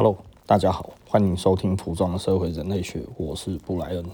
[0.00, 0.16] Hello，
[0.46, 4.04] 大家好，欢迎收听《服装的社会人类学》，我是布莱恩。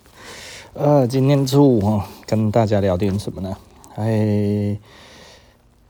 [0.72, 3.54] 呃，今天中午哈，跟大家聊点什么呢？
[3.96, 4.78] 哎，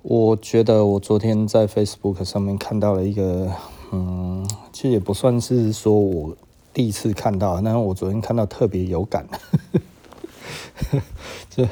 [0.02, 3.52] 我觉得我昨天在 Facebook 上面看到了一个，
[3.92, 6.36] 嗯，其实也不算是说我
[6.74, 9.28] 第一次看到，但是我昨天看到特别有感。
[11.48, 11.68] 这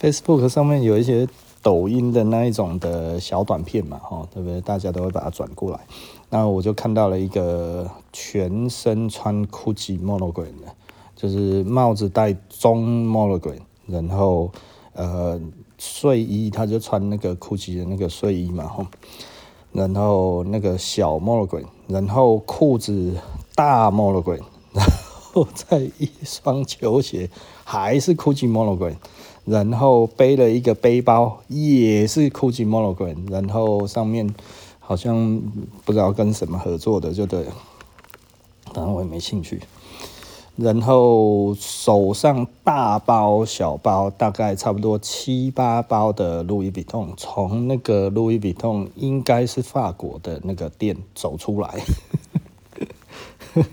[0.00, 1.26] Facebook 上面有一些
[1.60, 4.60] 抖音的那一种的小短片嘛，哈，对不对？
[4.60, 5.80] 大家都会把它转过来。
[6.32, 10.72] 那我就看到了一个全身穿 Gucci monogram 的，
[11.16, 14.52] 就是帽子戴中 monogram，然后
[14.92, 15.40] 呃
[15.76, 18.88] 睡衣他就穿那个 Gucci 的那个睡衣嘛，
[19.72, 23.16] 然后那个小 monogram，然后裤子
[23.56, 24.40] 大 monogram，
[24.72, 24.86] 然
[25.32, 27.28] 后再一双球鞋
[27.64, 28.94] 还是 Gucci monogram，
[29.44, 34.32] 然后背了一个背包也是 Gucci monogram，然后上面。
[34.90, 35.40] 好像
[35.84, 37.52] 不知道跟什么合作的，就对了，
[38.72, 39.62] 当然我也没兴趣。
[40.56, 51.80] 然后手上大包小包，大概差不多七八包的路易威登，从那个路易威登应该是法国的那个店走出来。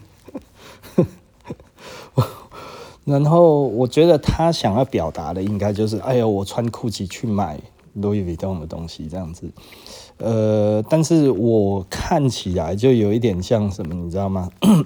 [3.06, 7.60] 然后我觉得他想要表达的，应该就是，哎呦，我穿 GUCCI 去买
[7.94, 9.50] 路易威登的东西，这样子。
[10.20, 14.50] 呃，但是我看起来就有一点像什么，你知道吗？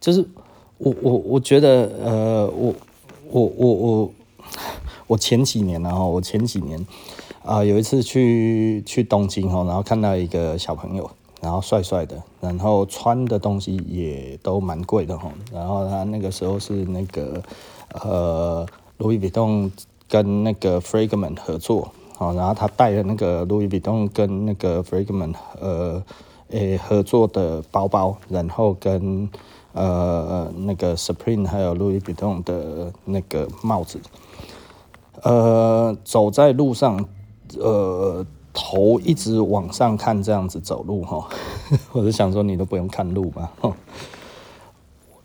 [0.00, 0.24] 就是
[0.78, 2.74] 我我我觉得，呃，我
[3.30, 4.10] 我我我
[5.06, 6.84] 我前几年然后我前几年
[7.42, 11.10] 啊、有一次去去东京哦，然后看到一个小朋友，
[11.42, 17.42] 然后帅帅的，然后穿的东西也都蛮贵的哈，然后他那个时候是那个
[18.02, 19.70] 呃，路易威登
[20.08, 21.92] 跟那个 Fragment 合作。
[22.32, 26.02] 然后他带了那个路易威登跟那个 Fragment 呃
[26.50, 29.28] 诶、合作的包包，然后跟
[29.72, 33.98] 呃那个 Supreme 还有路易威登的那个帽子，
[35.22, 37.04] 呃走在路上，
[37.58, 41.28] 呃头一直往上看这样子走路哈，
[41.92, 43.50] 我就想说你都不用看路嘛。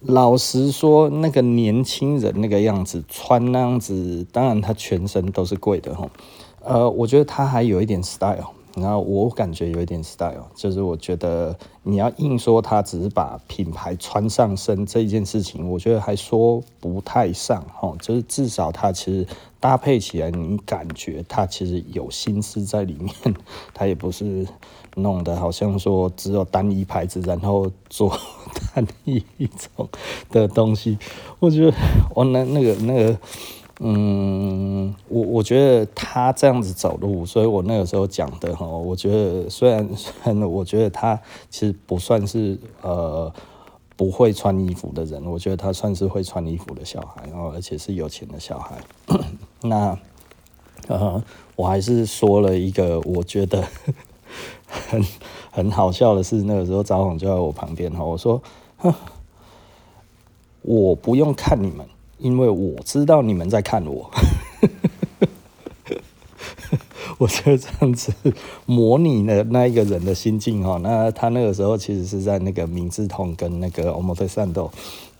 [0.01, 6.09] 老实说，那个年轻人那个样子穿那样子，当然他全身都是贵的哈。
[6.69, 19.25] 呃，我觉得他还有一点 style，然后我感觉有一点 style，就是我觉得你要硬说他只是把品牌穿上身这一件事情，我觉得还说不太上哈，就是至少他其实
[19.59, 23.15] 搭配起来，你感觉他其实有心思在里面，
[23.73, 24.47] 他也不是
[24.93, 28.15] 弄得好像说只有单一牌子，然后做
[28.75, 29.89] 单一一种
[30.29, 30.99] 的东西，
[31.39, 31.75] 我觉得
[32.13, 33.17] 我那那个那个。
[33.81, 39.87] 嗯，我我觉得他这样子走路，所以我那个时候讲的哈，我觉得 虽然
[40.41, 41.17] 我觉得他
[41.49, 43.31] 其实不算是呃
[43.95, 48.77] 不会穿衣服的人，我觉得他算是会穿衣服的小孩，哦而且是有钱的小孩。
[49.63, 49.97] 那
[50.89, 51.23] 呃，
[51.55, 53.65] 我还是说了一个我觉得
[54.67, 55.01] 很
[55.51, 58.41] 很好笑的事，那个时候张总就在我旁边哈，我说，
[60.63, 61.85] 我不用看你们。
[62.19, 64.09] 因为我知道你们在看我，
[67.17, 68.13] 我就这样子
[68.65, 70.77] 模拟了那一个人的心境哈。
[70.83, 74.69] 那他那个时候其实是在那个明治通跟那个表参道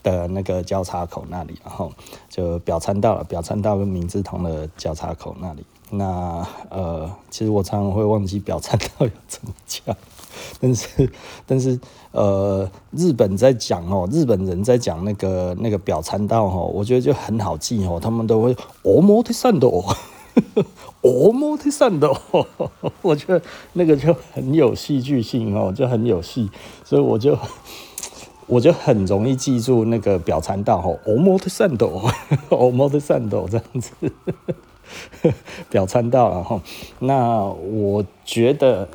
[0.02, 1.92] 的那个交叉口那里，然后
[2.28, 5.64] 就表参道了，表参道跟明治通的交叉口那里。
[5.90, 9.96] 那呃，其实我常常会忘记表参道要怎么讲。
[10.60, 11.10] 但是，
[11.46, 11.78] 但是，
[12.12, 18.62] 呃，日本在讲哦，日本人在讲那个那个表参道哦，我觉得就很好记哦，他们都会表
[19.32, 19.68] 参道，
[21.00, 22.20] 表参道，
[23.02, 23.42] 我觉得
[23.74, 26.50] 那个就很有戏剧性哦，就很有戏，
[26.84, 27.38] 所以我就
[28.46, 31.88] 我就很容易记住那个表参道哦，表参道，
[32.48, 33.92] 表参道这样子，
[35.70, 36.60] 表参道然后，
[36.98, 38.88] 那我觉得。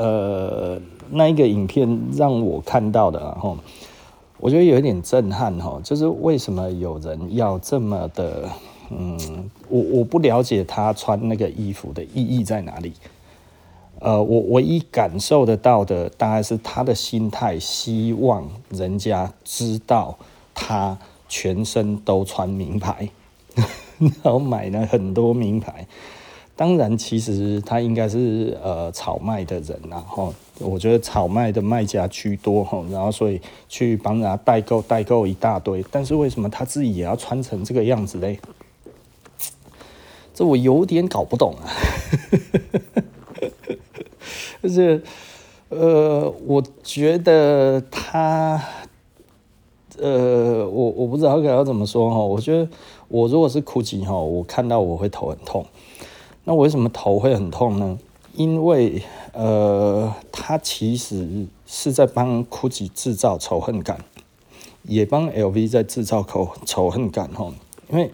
[0.00, 0.80] 呃，
[1.10, 3.54] 那一个影片让我看到的，哈，
[4.38, 8.48] 我觉得有一点震撼，哈，就是为什么有人要这么的，
[8.88, 12.94] 嗯，我我不了解他穿那个衣服的意义在哪里，
[13.98, 20.16] 呃，我唯一感受得到的，大概是他的心态，希望人家知道
[20.54, 20.96] 他
[21.28, 23.10] 全身都穿名牌，
[24.00, 25.86] 然后买了很多名牌。
[26.60, 38.38] 当然，其实他应该是呃炒卖的人，然后我觉得炒卖的卖家居多哈，然后所以去帮人家代购代购一大堆，但是为什么他自己也要穿成这个样子嘞？
[40.34, 41.64] 这我有点搞不懂啊。
[44.62, 45.02] 就是
[45.70, 48.62] 呃，我觉得他，
[49.98, 52.18] 呃，我我不知道该要怎么说哈。
[52.18, 52.68] 我觉得
[53.08, 55.64] 我如果是 Gucci 哈，我看到我会头很痛。
[56.44, 57.98] 那为什么头会很痛呢？
[58.34, 59.02] 因为
[59.32, 64.04] 呃，它其实是在帮 Gucci 制造仇恨感，
[64.84, 67.52] 也帮 LV 在制造仇仇恨感哈。
[67.90, 68.10] 因为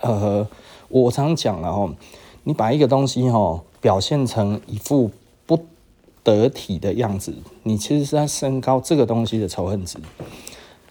[0.00, 0.46] 呃，
[0.88, 1.94] 我常讲了哈，
[2.44, 5.10] 你把一个东西哈表现成一副
[5.46, 5.66] 不
[6.22, 9.98] 得体的样子，你其实是在升高这个东西的仇恨值。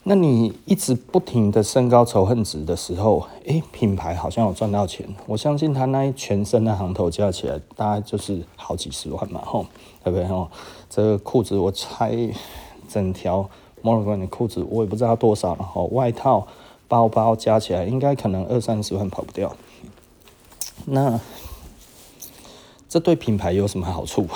[0.03, 5.07] 那你一直不停的升高仇恨值的时候，诶，品牌好像有赚到钱。
[5.27, 9.65] 我相信他那一全身的行头加起来，大概就是好几十万嘛，吼，
[10.03, 10.25] 对不对？
[10.25, 10.49] 吼，
[10.89, 12.11] 这个裤子我猜
[12.87, 13.47] 整条
[13.81, 16.47] m o r g a n 的裤子，我也不知道多少了，吼，外套、
[16.87, 19.55] 包包加起来，应该可能二三十万跑不掉。
[20.85, 21.19] 那
[22.87, 24.27] 这对品牌有什么好处？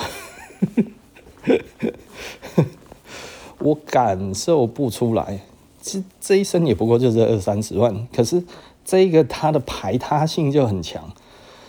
[3.59, 5.39] 我感受不出来。
[5.83, 8.41] 这这一身也不过就是二三十万，可是
[8.85, 11.03] 这个它的排他性就很强。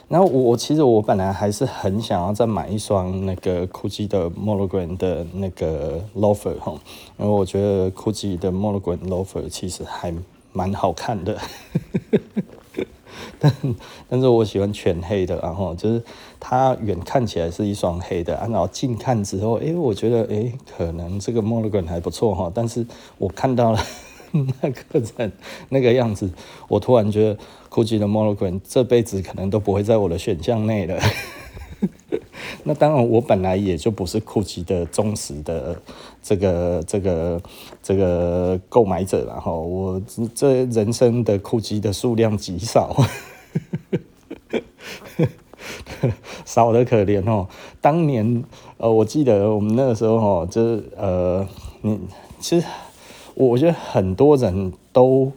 [0.06, 6.72] 然后我我其实我本来还是很想要再买一双那个 Gucci 的 m o l o g r a n 的那个 loafer 哈，
[7.18, 10.14] 因为我觉得 Gucci 的 m o l o g r a n loafer 其实还
[10.52, 11.36] 蛮好看的。
[13.38, 13.52] 但
[14.08, 16.02] 但是我喜欢全黑的，然后就是
[16.38, 22.50] 它远看起来是一双黑的，然后近看之后，哎，我觉得哎，可能这个摩洛哥还不错哈。
[22.54, 22.86] 但是
[23.18, 23.78] 我看到了
[24.60, 25.32] 那个人
[25.68, 26.30] 那个样子，
[26.68, 27.38] 我突然觉得
[27.68, 30.98] 估计的摩洛哥这辈子可能都不会在我的选项内了。
[32.64, 35.80] 那当然，我本来也就不是 Gucci 的忠实的
[36.22, 37.42] 这个这个
[37.82, 39.52] 这个购买者了哈。
[39.52, 40.00] 我
[40.34, 42.96] 这人生的 Gucci 的数量极少，
[46.44, 47.48] 少得可怜哦。
[47.80, 48.44] 当年
[48.78, 51.46] 呃，我记得我们那个时候哈，就是呃，
[51.82, 51.98] 你
[52.40, 52.66] 其实
[53.34, 55.32] 我觉得很多人都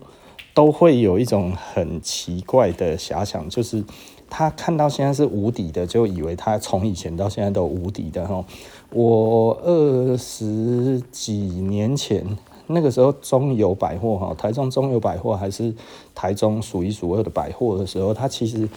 [0.54, 3.84] 都会有一种很奇怪的遐想，就是。
[4.30, 8.44] 他看到现在是无敌的，就以为他从以前到现在都无敌的哈。
[8.92, 12.26] 我二十几年前
[12.68, 15.74] 那个时候，中友百货哈，台中中友百货还是
[16.14, 18.68] 台中数一数二的百货的时候，他其实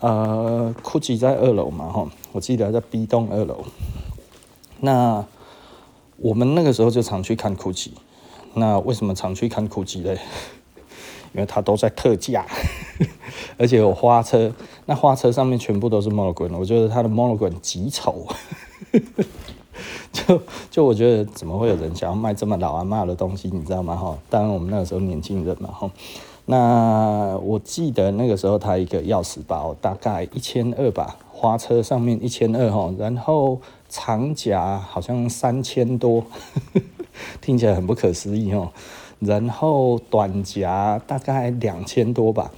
[0.00, 3.64] 呃，GUCCI 在二楼嘛哈，我记得在 B 栋二楼。
[4.80, 5.24] 那
[6.18, 7.90] 我们那个时候就常去看 GUCCI。
[8.54, 10.18] 那为什么常去看 GUCCI 嘞？
[11.32, 12.44] 因为它都在特价，
[13.56, 14.52] 而且有花车，
[14.86, 18.26] 那花车上面全部都是 Monogram，我觉得它的 Monogram 极丑，
[20.12, 23.94] 就就我觉得怎么会有人想要卖这么老阿妈的东西，你知道吗？
[23.94, 25.90] 哈，当然我们那个时候年轻人嘛，哈，
[26.46, 36.24] 那我记得那个时候它一个钥匙包大概一千二吧，花车上面一千二哈，然后长夹好像三千多，
[37.40, 38.72] 听起来很不可思议哦。
[39.20, 42.50] 然后短夹大概两千多吧，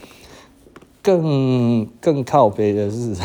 [1.03, 3.17] 更更靠背的是，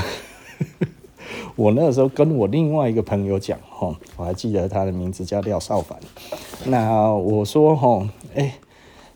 [1.55, 5.97] 我那时候跟我另外一个朋友讲，吼，我还记得他的名字叫廖少凡。
[6.65, 8.55] 那我说，吼，哎，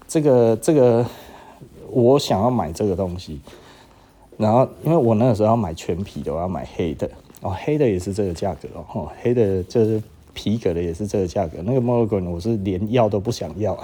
[0.07, 1.05] 这个这个，
[1.89, 3.41] 我想要买这个东西。
[4.37, 7.09] 然后，因为我那个时候要买全皮的，我要买黑的，
[7.41, 10.01] 哦，黑的也是这个价格哦，黑的就是
[10.33, 11.59] 皮革的也是这个价格。
[11.63, 13.77] 那个 Monogram 我是连要都不想要。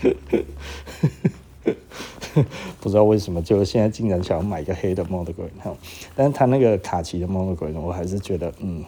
[2.80, 5.74] 不知道为什么，就现在竟然想要买一个黑的 Monogram，
[6.14, 8.84] 但是他那个卡其的 Monogram 我还是觉得，嗯，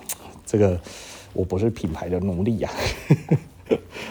[0.46, 0.80] 这个
[1.32, 2.70] 我不是品牌的奴隶 呀，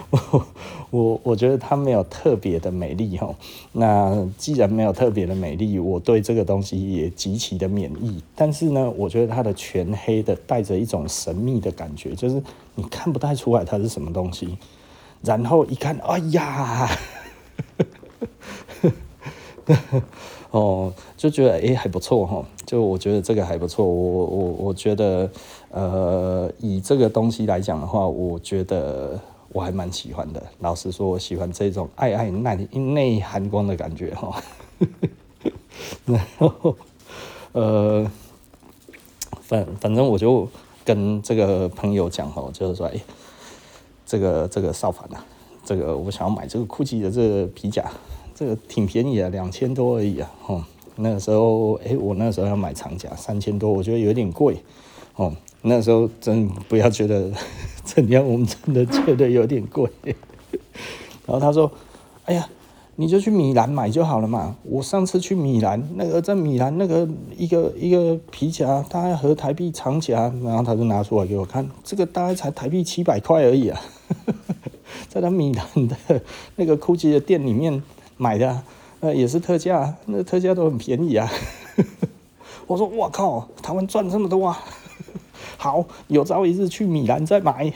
[0.10, 0.48] 我
[0.90, 3.34] 我我觉得它没有特别的美丽哈。
[3.72, 8.22] 那既然没有特别的美丽，我对这个东西也极其的免疫。
[8.36, 12.44] 但是呢，我觉得它的全黑的带着一种神秘的感觉，就是
[12.76, 14.58] 你看不太出来它是什么东西。
[15.24, 16.90] 然后一看，哎呀，
[20.50, 25.30] 哦，就觉得哎还不错哈，就我觉得这个还不错，我我我觉得
[25.70, 30.44] 呃以这个东西来讲的话，我觉得我还蛮喜欢的。
[30.60, 34.42] 老实说，我喜欢这种爱爱内内含光的感觉哈。
[36.06, 36.76] 然后
[37.52, 38.12] 呃，
[39.42, 40.50] 反反正我就
[40.84, 43.00] 跟这个朋友讲哈，就是说哎。
[44.12, 45.20] 这个这个少凡呐，
[45.64, 47.90] 这个我想要买这个 GUCCI 的这个皮甲，
[48.36, 50.30] 这个挺便宜啊，两千多而已啊。
[50.48, 50.62] 哦，
[50.98, 54.58] 那个时候，哎，我那时候要买长甲，三千多，我觉得有点贵。
[55.16, 57.32] 哦，那时候真不要觉得
[57.86, 59.90] 怎样，我们真的觉得有点贵。
[61.26, 61.72] 然后他说
[62.26, 62.50] ：“哎呀，
[62.96, 64.56] 你就去米兰买就好了嘛。
[64.64, 67.08] 我上次去米兰，那个在米兰那个
[67.38, 73.82] 一个一个皮夹，大概合台币长夹，然后他就拿出来给我看，这个大概才台币七百块而已啊，
[75.10, 76.22] 在他米兰的
[76.56, 77.82] 那个 GUCCI 的店里面
[78.18, 78.62] 买的，
[79.00, 81.32] 呃，也是特价，那特价都很便宜啊。
[82.68, 84.60] 我说我靠，台湾赚这么多啊！
[85.58, 87.74] 好，有朝一日去米兰再买。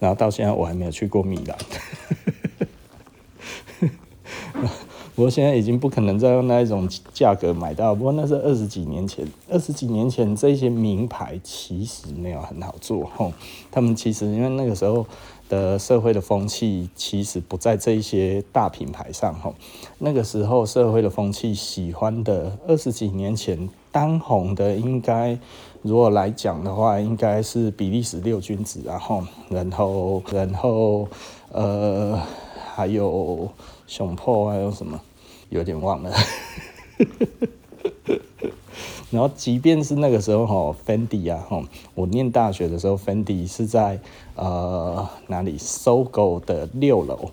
[0.00, 1.56] 然后到现在我还没有去过米兰。
[5.18, 7.92] 不过现在已经不可能再用那一种价格买到。
[7.92, 13.04] 不过那是二十几年前，二十几年前这些名牌其实没有很好做。
[13.16, 13.32] 吼，
[13.68, 15.04] 他们其实因为那个时候
[15.48, 19.34] 的社会的风气其实不在这一些大品牌上。
[19.34, 19.56] 吼，
[19.98, 25.36] 那个时候社会的风气喜欢的二十几年前当红的，应该
[25.82, 31.08] 如果来讲的话，应该是比利时六君子，然后然后然后
[31.50, 32.16] 呃
[32.76, 33.48] 还有
[33.88, 35.00] 熊破还有什么？
[35.50, 36.12] 有点忘了，
[39.10, 41.62] 然后即便是那个时候哈，Fendi 啊哈，
[41.94, 44.00] 我念大学的时候，Fendi 是在
[44.34, 45.56] 呃哪里？
[45.58, 47.30] 搜狗的六楼。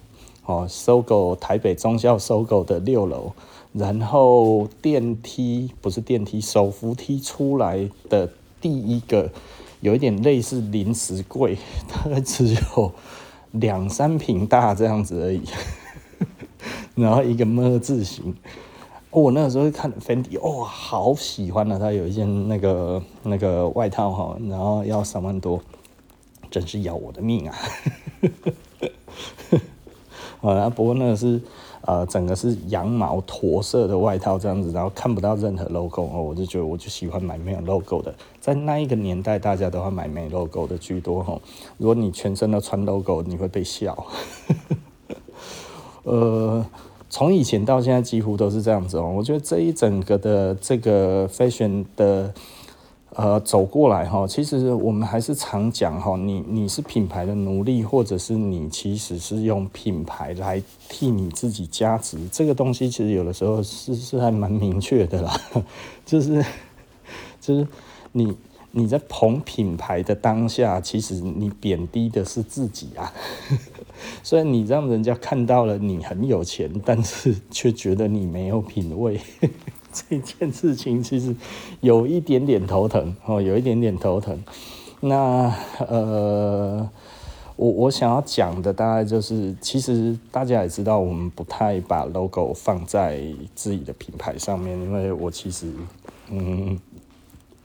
[0.48, 3.32] 哦搜狗台北中校搜狗的六楼，
[3.74, 8.30] 然后电梯不是电梯，手扶梯出来的
[8.62, 9.32] 第一个，
[9.82, 11.58] 有一点类似零食柜，
[11.92, 12.92] 大概只有
[13.54, 15.42] 两三坪大这样子而已。
[16.96, 18.36] 然后一个么字形，
[19.12, 21.80] 我那个时候看 Fendi，哇，好喜欢啊！
[21.80, 25.62] 他有一件那个那个外套哈，然后要三万多，
[26.52, 27.56] 真是要我的命啊！
[30.42, 31.42] 啊， 不过那个是
[31.82, 41.40] 呃，整个是羊毛驼色的外套这样子，然后看不到任何 logo 哦，我就觉得我就喜欢买没有 logo 的，在那一个年代，大家都会买没 logo 的居多哈。
[41.78, 43.96] 如果你全身都穿 logo，你会被笑。
[46.06, 46.66] 呃，
[47.10, 49.14] 从以前到现在几乎都是这样子哦。
[49.16, 52.34] 我觉得这一整个的这个 fashion 的
[53.16, 65.36] 呃走过来哈，其实我们还是常讲哈，你你是品牌的奴隶，或者是你其实是用品牌来替你自己加值，这个东西其实有的时候是是还蛮明确的啦，
[66.06, 66.44] 就是
[67.42, 67.68] 就是
[68.12, 68.36] 你。
[68.78, 73.10] 你在捧品牌的当下，其实你贬低的是自己啊。
[74.22, 79.18] 虽然你让人家看到了你很有钱，但是却觉得你没有品味。
[79.94, 81.34] 这件事情其实
[81.80, 84.38] 有一点点头疼哦，有一点点头疼。
[85.00, 85.56] 那
[85.88, 86.90] 呃，
[87.56, 93.24] 我我想要讲的大概就是，其实大家也知道，我们不太把 logo 放在
[93.56, 95.72] 自己的品牌上面，因为我其实
[96.30, 96.78] 嗯。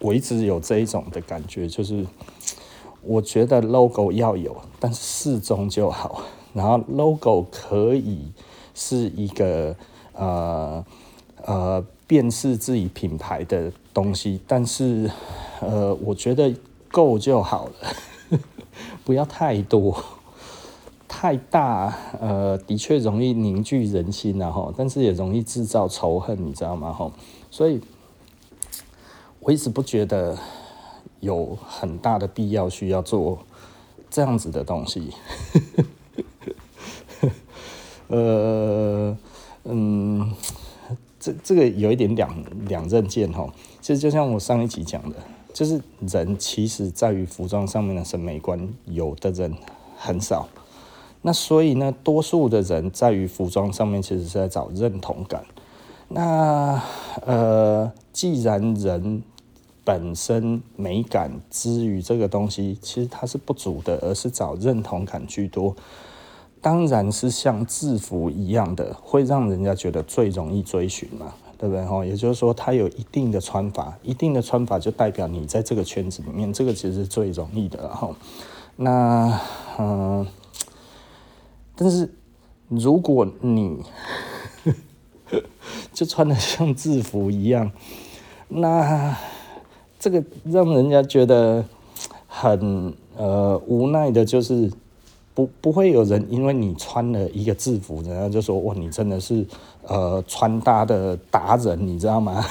[0.01, 2.07] 我一直有这一种的感觉，就是
[3.03, 6.23] 我觉得 logo 要有，但是适中就好。
[6.55, 8.33] 然后 logo 可以
[8.75, 9.77] 是一个
[10.15, 10.85] 呃
[11.45, 15.11] 呃辨识自己品牌的东西，但是
[15.61, 16.53] 呃我觉得
[16.91, 18.39] 够就好了，
[19.05, 20.03] 不要太多，
[21.07, 26.91] 太大呃的确容易凝聚人心，然后但是也容易制造仇恨，你知道吗？
[26.91, 27.13] 哈，
[27.51, 27.81] 所以。
[29.51, 30.39] 我一直不觉得
[31.19, 33.41] 有很大的必要需要做
[34.09, 35.13] 这样子的东西，
[38.07, 39.19] 呃，
[39.65, 40.33] 嗯，
[41.19, 42.33] 这这个有一点两
[42.69, 43.53] 两刃剑哈。
[43.81, 45.17] 其实就像我上一集讲的，
[45.53, 49.53] 就是人其实在于服装上面的审美观，有的人
[49.99, 50.47] 很少。
[51.23, 55.45] 那所以呢，多数的人在于服装上面，其实是在找认同感。
[56.13, 56.83] 那
[57.25, 59.23] 呃，既然人
[59.85, 65.75] 本身美感之于这个东西，其实它是不足的，而是找认同感居多。
[66.63, 71.83] 当然是像制服一样的，会让人家觉得最容易追寻嘛，对不对？
[71.87, 77.89] 哈，也就是说，它有一定的穿法，一定的穿法就代表你在这个圈子里面，这个其实是最容易的。
[77.89, 78.15] 哈，
[78.77, 79.41] 那
[79.79, 80.27] 嗯，
[81.75, 82.15] 但是
[82.69, 83.83] 如果你
[85.95, 87.73] 就穿得像制服一样，
[88.49, 89.17] 那
[90.01, 91.65] 这个让人家觉得
[92.27, 94.69] 很呃无奈的，就是
[95.35, 99.47] 不不会有人因为你穿了一个制服，然后就说哇，你真的是
[99.87, 102.45] 呃穿搭的达人，你知道吗？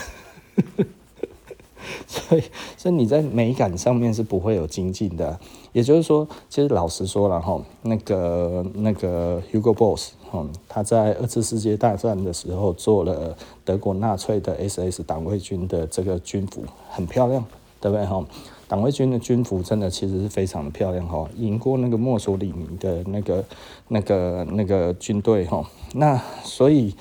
[2.05, 2.43] 所以，
[2.77, 5.39] 所以你在美感上面是不会有精进的。
[5.71, 17.43] 也就是说，其实老实说了哈，那个那个 Hugo Boss，嗯，他在二次世界大战的时候做了德国纳粹的 SS 党卫军的这个军服，很漂亮，
[17.79, 18.23] 对不对哈？
[18.67, 23.43] 党卫军的军服真的其实是非常的漂亮哈，赢过那个墨索里尼的那个
[23.87, 25.67] 那个那个军队哈。
[25.95, 26.95] 那所以，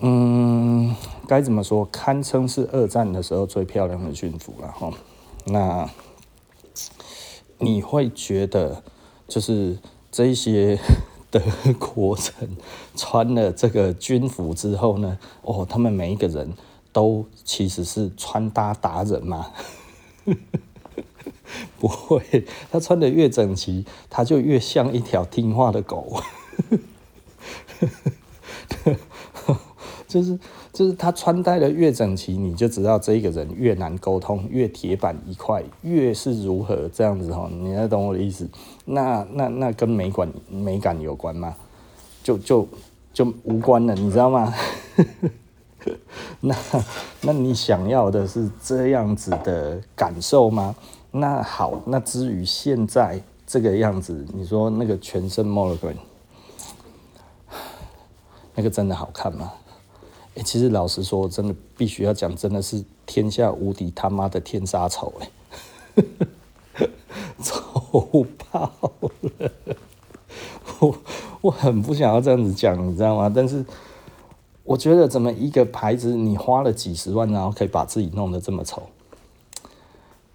[0.00, 0.94] 嗯，
[1.26, 4.92] 该怎么说，堪称是二战的时候最漂亮的军服了哈。
[5.46, 5.88] 那
[7.56, 8.82] 你会觉得，
[9.26, 9.78] 就是
[10.12, 10.78] 这一些
[11.30, 11.40] 德
[11.78, 12.56] 国人
[12.96, 16.52] 穿了这个军服之后呢，哦，他们每一个人
[16.92, 19.52] 都其实是穿搭达人嘛。
[21.80, 26.22] 不会，他穿得越整齐，他就越像一条听话的狗。
[30.06, 30.38] 就是
[30.72, 37.48] 就是他穿戴的越整齐，你就知道这一个人越难沟通，越铁板一块，越是如何这样子哈？
[37.50, 38.48] 你要懂我的意思？
[38.90, 41.54] 那那那跟美感美感有关吗？
[42.22, 42.66] 就就
[43.12, 44.52] 就无关了，你知道吗？
[46.40, 46.56] 那，
[47.22, 50.74] 那你想要的是这样子的感受吗？
[51.10, 55.94] 那好，那至于现在这个样子，你说那个全身 mologram
[58.54, 59.52] 那个真的好看吗？
[60.34, 66.04] 哎、其实老实说，真的必须要讲，真的是天下无敌他妈的天杀丑哎，
[67.42, 68.70] 丑爆
[69.38, 69.50] 了！
[70.80, 70.94] 我
[71.40, 73.32] 我很不想要这样子讲，你知道吗？
[73.34, 73.64] 但是。
[74.64, 78.82] 我觉得怎么一个牌子，你花了几十万，然后可以把自己弄得这么丑？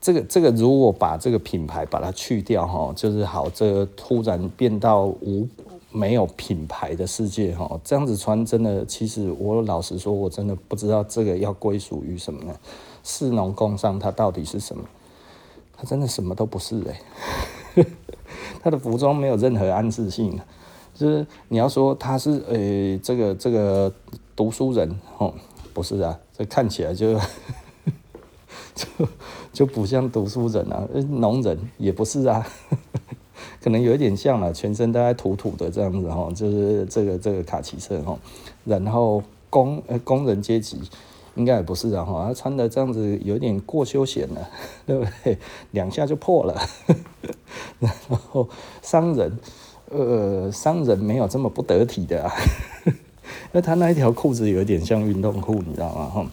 [0.02, 5.48] 这个这个，如果把这个品牌把它去掉哈，就是好，这突然变到无
[5.92, 12.56] 没有品牌的世界哈，这样子穿真的，其实我老实说，我真的不知道这个要归属于什么呢？
[13.04, 14.84] 市农工商它到底是什么？
[15.86, 16.82] 真的什么都不是
[17.75, 17.84] 哎，
[18.62, 20.40] 他的服装没有任何暗示性。
[20.96, 23.92] 就是你要说他是呃、这个这个
[24.36, 25.34] 读书人哦，
[25.74, 27.20] 不是啊，这看起来就
[28.75, 28.86] 就
[29.52, 32.46] 就不像读书人啊，农人也不是啊，
[33.60, 38.16] 可能有一点像了，全身都在土土的这样子哈，就是这个这个卡其色哈，
[38.63, 40.80] 然后工呃工人阶级
[41.36, 44.50] 应该也不是啊哈，他穿的这样子有点过休闲了，
[44.86, 45.38] 对不对？
[45.72, 46.62] 两下就破了，
[47.80, 47.92] 然
[48.30, 48.48] 后
[48.82, 49.38] 商人。
[49.90, 52.34] 呃，商人没有这么不得体的啊，
[52.88, 52.94] 因
[53.51, 56.05] 为他那一条裤子有点像运动裤，你知道吗？
[56.05, 56.25] 哈，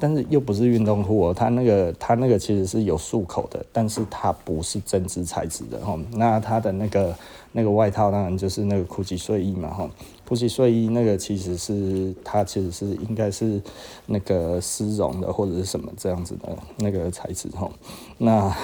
[0.00, 5.98] 但是又不是运动裤哦，他那个他那个其实是有束口的，但是它不是针织材质的哈。
[6.12, 7.14] 那他的那个
[7.50, 9.90] 那个外套当然就是那个 GUCCI 睡衣嘛哈
[10.34, 13.60] ，GUCCI 睡衣那个其实是它其实是应该是
[14.06, 17.70] 那个丝绒的或者是什么这样子的那个材质哈。
[18.18, 18.54] 那。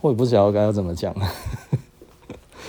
[0.00, 1.14] 我也不晓得该要怎么讲，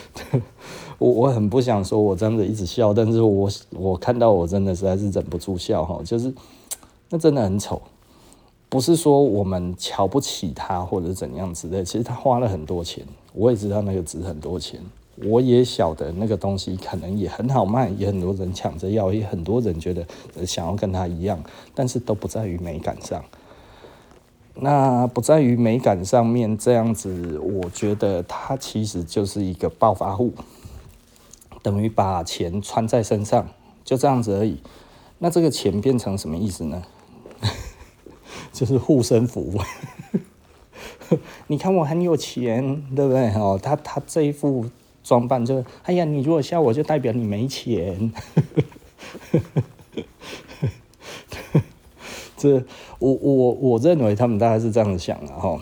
[0.98, 6.34] 我我很不想说，我真的一直笑，但是我我看到我真的实在是忍不住笑哈，就是
[7.10, 7.82] 那真的很丑，
[8.69, 14.80] 不是说我们瞧不起他或者怎样之类，其实他花了很多钱，我也知道那个值很多钱，
[15.23, 20.05] 我也晓得那个东西可能也很好卖，也很多人抢着要，也很多人觉得
[20.45, 23.23] 想要跟他一样，但是都不在于美感上。
[24.62, 30.34] 那不在于美感上面，这样子，我觉得它其实就是一个暴发户，
[31.62, 33.47] 等于把钱穿在身上，
[33.86, 34.62] 就这样子而已。
[35.19, 36.84] 那这个钱变成什么意思呢？
[38.51, 39.53] 就是护身符。
[41.47, 43.29] 你看我很有钱，对不对？
[43.36, 44.65] 哦，他他这一副
[45.10, 48.13] 装扮就，哎呀，你如果笑我就代表你没钱。
[52.38, 52.63] 这
[53.00, 55.60] 我我我认为他们大概是这样子想的哈，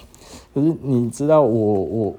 [0.53, 2.15] 可是你知道我我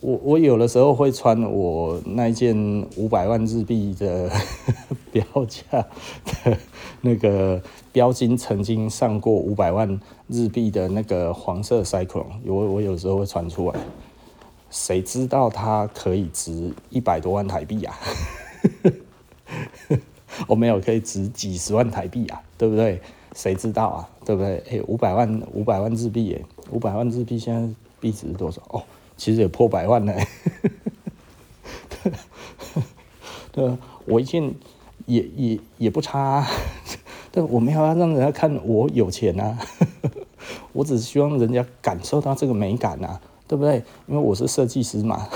[0.00, 2.56] 我我有的时候会穿我那一件
[2.96, 4.30] 五百万日币的
[5.12, 5.86] 标价
[6.24, 6.56] 的
[7.02, 7.62] 那个
[7.92, 13.78] 标金曾经上过五百万日币的那个黄色 cycle，我我有时候会穿出来，
[14.70, 17.98] 谁知道它可以值一百多万台币啊？
[20.46, 23.00] 我 没有可以值几十万台币啊，对不对？
[23.34, 24.58] 谁知道啊，对不对？
[24.70, 28.62] 诶，五百万五百万日币耶，五百万日币现在币值是多少？
[28.70, 28.82] 哦，
[29.16, 30.14] 其实也破百万了。
[33.52, 34.54] 对，我一件
[35.06, 36.46] 也也也不差啊，
[37.32, 39.58] 但我没有要让人家看我有钱啊，
[40.72, 43.82] 我只是希望人家感受到这个美感啊，对不对？
[44.06, 45.26] 因为我是设计师嘛。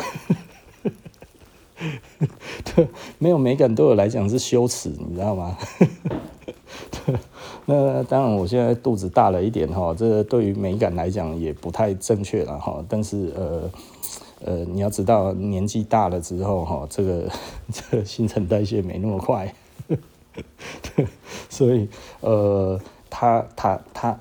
[2.65, 2.87] 对，
[3.19, 5.59] 没有美感对我来讲是羞耻，你知道吗？
[7.67, 12.85] 那当然，我现在肚子大了一点哈，这对于美感来讲也不太正确了哈。
[12.89, 13.69] 但是呃
[14.45, 17.29] 呃，你要知道，年纪大了之后哈，这个
[17.73, 19.53] 这个新陈代谢没那么快，
[21.51, 21.89] 所以
[22.21, 22.81] 呃。
[23.17, 24.21] 他他他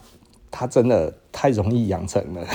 [0.52, 2.46] 他真的太容易养成了，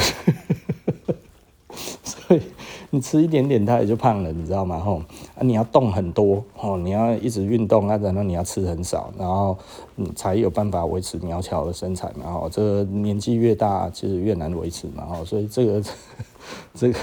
[2.29, 2.43] 所 以
[2.91, 4.79] 你吃一点点它也就胖了，你知道吗？
[4.79, 5.03] 吼
[5.35, 9.57] 啊，你要动很多哦，你要一直运动啊，然后你要吃很少，然后
[9.97, 12.31] 你才有办法维持苗条的身材嘛。
[12.31, 15.07] 吼，这个年纪越大，其实越难维持嘛。
[15.07, 15.83] 吼，所以这个
[16.75, 16.99] 这个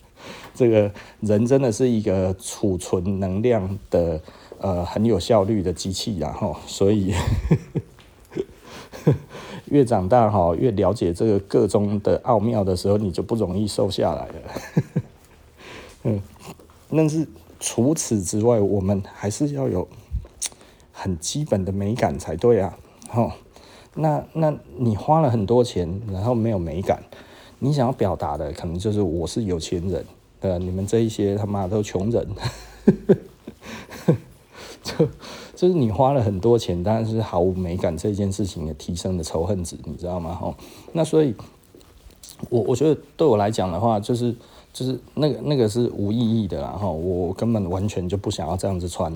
[0.54, 4.20] 这个人真的是一个储存能量的。
[4.64, 7.12] 呃，很有效率的机器，然后，所以
[9.72, 14.34] 越长大哈，越了解这个个中的奥妙的时候，你就不容易瘦下来了。
[16.04, 16.20] 嗯，
[16.90, 17.26] 但是
[17.58, 19.88] 除此之外，我们还是要有
[20.92, 22.76] 很基本的美感才对啊。
[23.14, 23.32] 哦，
[23.94, 27.02] 那那你花了很多钱，然后没有美感，
[27.58, 30.04] 你想要表达的可能就是我是有钱人，
[30.40, 32.28] 呃，你们这一些他妈都穷人。
[34.82, 35.08] 就
[35.62, 40.34] 就是你花了很多钱，但是毫无美感这件事情也提升了仇恨值，你知道吗？
[40.34, 40.56] 吼，
[40.92, 41.32] 那所以，
[42.50, 44.34] 我我觉得对我来讲的话，就是
[44.72, 49.14] 就是那个那个是无意义的，然后我根本完全就不想要这样子穿，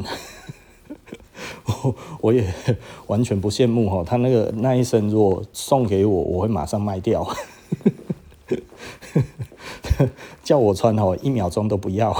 [1.67, 2.55] 我我也
[3.09, 7.27] 完全不羡慕哈，他那个那一身如果送给我，我会马上卖掉，
[10.45, 12.17] 叫我穿哈，一秒钟都不要。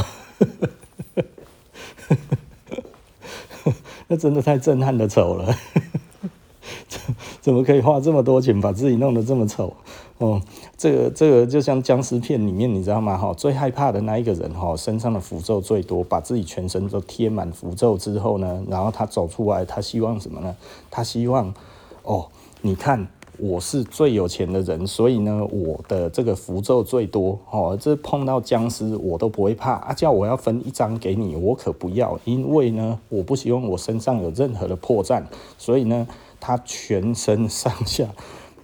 [4.09, 5.55] 那真的太震撼的丑了，
[7.41, 9.75] 怎么可以花这么多钱把自己弄得这么丑？
[10.19, 10.41] 哦，
[10.77, 13.17] 这个这个就像僵尸片里面，你知道吗？
[13.19, 20.57] 哈，最害怕的那一个人哈，身上的符咒最多，把自己全身都贴满符咒之后呢，然后他走出来，他希望什么呢？
[20.91, 21.53] 他希望
[22.03, 22.27] 哦，
[22.63, 23.09] 你看。
[23.39, 27.77] 我是最有钱的人，所以呢，我的这个符咒最多哦。
[27.81, 29.93] 这碰到僵尸我都不会怕啊！
[29.93, 35.23] 叫我要分一张给你，我可不要，因为呢，我不希望我身上有任何的破绽。
[35.59, 36.07] 所以呢，
[36.41, 38.07] 他全身上下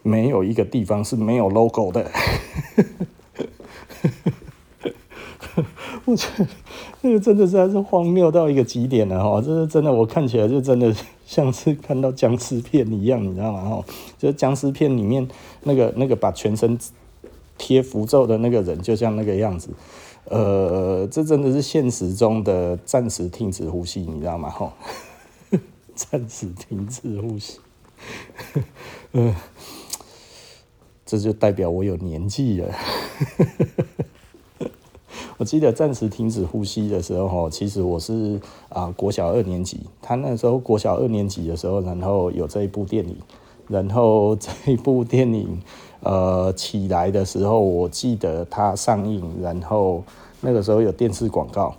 [0.02, 2.10] 没有一个地方是没有 logo 的。
[6.04, 6.46] 我觉得
[7.04, 9.40] 那个真的是还是荒谬到一个极点了哈！
[9.40, 10.94] 这是真的，我看起来就真的
[11.26, 13.60] 像是看到僵尸片一样，你知道吗？
[13.62, 13.84] 哈，
[14.16, 15.26] 就是僵尸片里面
[15.64, 16.78] 那个那个把全身
[17.58, 19.70] 贴符咒的那个人，就像那个样子。
[20.26, 24.48] 呃，这真的是现实中的暂时停止呼吸，你知道吗？
[24.48, 24.72] 哈，
[25.96, 27.58] 暂时停止呼吸。
[29.10, 29.34] 呃，
[31.04, 32.72] 这就代表我有年纪了。
[35.42, 39.80] 我记得暂时停止呼吸的时候，其实我是啊国小二年级。
[40.00, 43.16] 他那时候国小二年级的时候，然后有这一部电影，
[43.66, 45.60] 然后 这一部电影
[45.98, 50.04] 呃起来的时候，我记得它上映，然后
[50.42, 51.74] 那个时候有电视广告，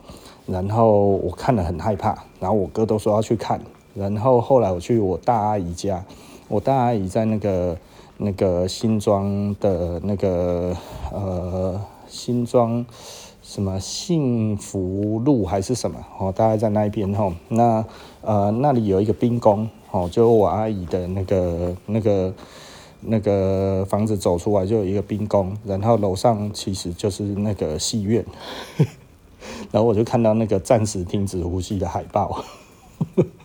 [0.45, 3.62] 然后我看了很害怕，然后我哥都说要去看，
[3.95, 6.04] 然后后来我去我大阿姨家，
[6.49, 7.78] 我大阿姨在那个
[8.17, 10.76] 那个新庄的那个
[11.13, 12.86] 呃新庄。
[13.53, 16.03] 什么幸福路还是什么？
[16.17, 17.31] 哦，大概在那一边吼。
[17.49, 17.85] 那
[18.21, 22.33] 呃，那里有一个兵工哦，就我阿姨的那个那个
[23.01, 28.25] 那个房子走出来就有一个兵工，然后楼上其实就是那个戏院。
[29.71, 32.43] 然后我就看到那个暂时停止呼吸的海报，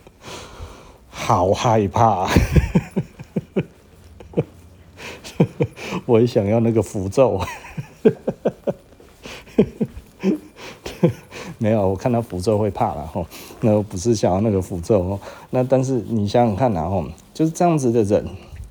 [1.11, 2.27] 好害怕。
[6.07, 7.39] 我也想要那个符咒。
[11.59, 13.27] 没有，我看到符咒会怕了吼。
[13.61, 15.21] 那不是想要那个符咒哦。
[15.51, 18.25] 那但是你想想看啊吼，就是这样子的人，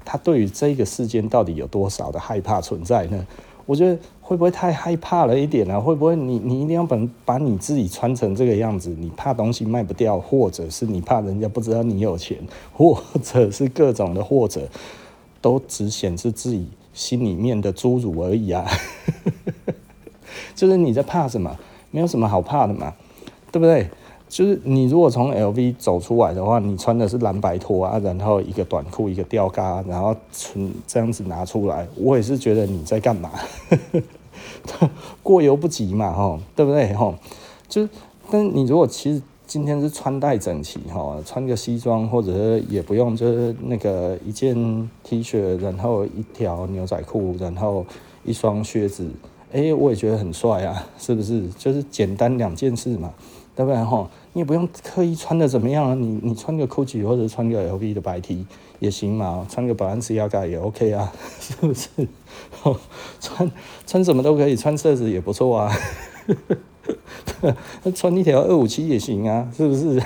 [0.05, 3.27] 他对于这个世间到底有多少的害怕存在呢？
[3.65, 5.77] 我觉得会不会太害怕了一点啊？
[5.77, 8.95] 会不会你你一定要把把你自己穿成这个样子？
[8.97, 12.37] 你怕东西卖不掉，或者是你怕人家不知道你有钱，
[12.71, 14.69] 或者是各种的，或者
[15.41, 18.65] 都只显示自己心里面的侏儒而已啊。
[20.55, 21.57] 就是你在怕什么？
[21.97, 22.93] 没有什么好怕的嘛，
[23.51, 23.89] 对不对？
[24.29, 33.31] 就是你如果从 LV 走出来的话，你穿的是蓝白拖啊，然后一个短裤，一个吊嘎，然后从这样子拿出来，我也是觉得你在干嘛？
[35.23, 36.93] 过犹不及嘛，吼，对不对？
[36.93, 37.15] 吼，
[37.67, 37.89] 就是，
[38.29, 44.53] 但你如果其实今天是穿戴整齐，哈，穿个西装，或者是也不用，就是那个一件
[45.03, 47.83] T 恤，然后一条牛仔裤，然后
[48.23, 49.09] 一双靴子。
[49.53, 51.47] 哎、我也觉得很帅啊，是不是？
[51.57, 53.13] 就是简单两件事嘛，
[53.55, 53.83] 对不对？
[53.83, 58.45] 哈，你也不用刻意穿的怎么样啊，你你穿个 Gucci 或者穿个 LV 的白 T
[58.79, 61.89] 也行嘛，穿个 Balenciaga 也 OK 啊， 是不是？
[62.61, 62.77] 吼，
[63.19, 63.51] 穿
[63.85, 65.71] 穿什么都可以，穿色子也不错啊，
[67.95, 69.99] 穿一条二五七也行啊，是不是？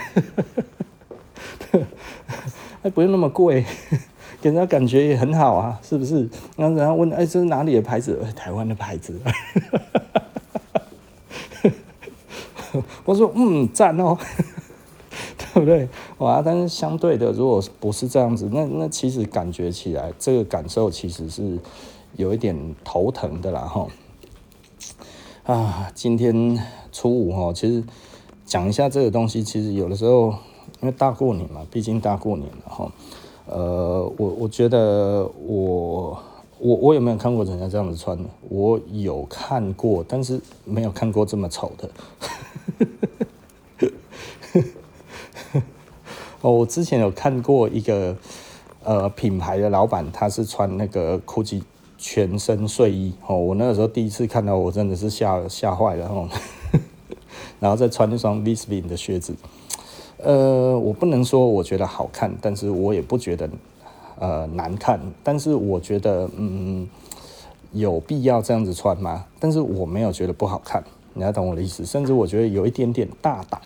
[2.82, 3.66] 还 不用那么贵。
[4.42, 6.28] 给人家感觉也很好啊，是不是？
[6.58, 8.20] 然后人家问，哎，这是哪里的牌子？
[8.36, 9.22] 台湾的牌子。
[13.06, 14.18] 我说，嗯，赞哦，
[15.38, 15.88] 对不对？
[16.18, 21.60] 哇，但是相对的，如果不是这样子，那那其实感觉起来，这个感受其实是
[22.16, 23.88] 有一点头疼的啦，哈。
[25.44, 26.58] 啊，今天
[26.92, 27.84] 初五哈，其实
[28.46, 30.34] 讲一下这个东西，其实有的时候
[30.82, 32.92] 因为大过年嘛，毕竟大过年了哈。
[33.52, 36.18] 呃，我我觉得我
[36.58, 38.18] 我我有没有看过人家这样子穿？
[38.48, 41.90] 我有看过，但是没有看过这么丑的。
[46.42, 48.16] 哦，我之前有看过一个
[48.84, 51.62] 呃品牌的老板，他是穿那个 GUCCI
[51.98, 53.38] 全身睡衣哦。
[53.38, 56.30] 我那个时候第一次看到，我真的是吓吓坏了哦。
[57.60, 59.36] 然后再穿一双 Visvim 的靴子，
[60.24, 63.50] 呃，我不能说我觉得好看，但是我也不觉得
[64.20, 65.00] 呃难看。
[65.24, 66.88] 但是我觉得嗯
[67.72, 69.26] 有必要这样子穿吗？
[69.40, 70.84] 但是我没有觉得不好看。
[71.14, 73.60] 你要懂我的意思，甚至我觉得有一点点大胆，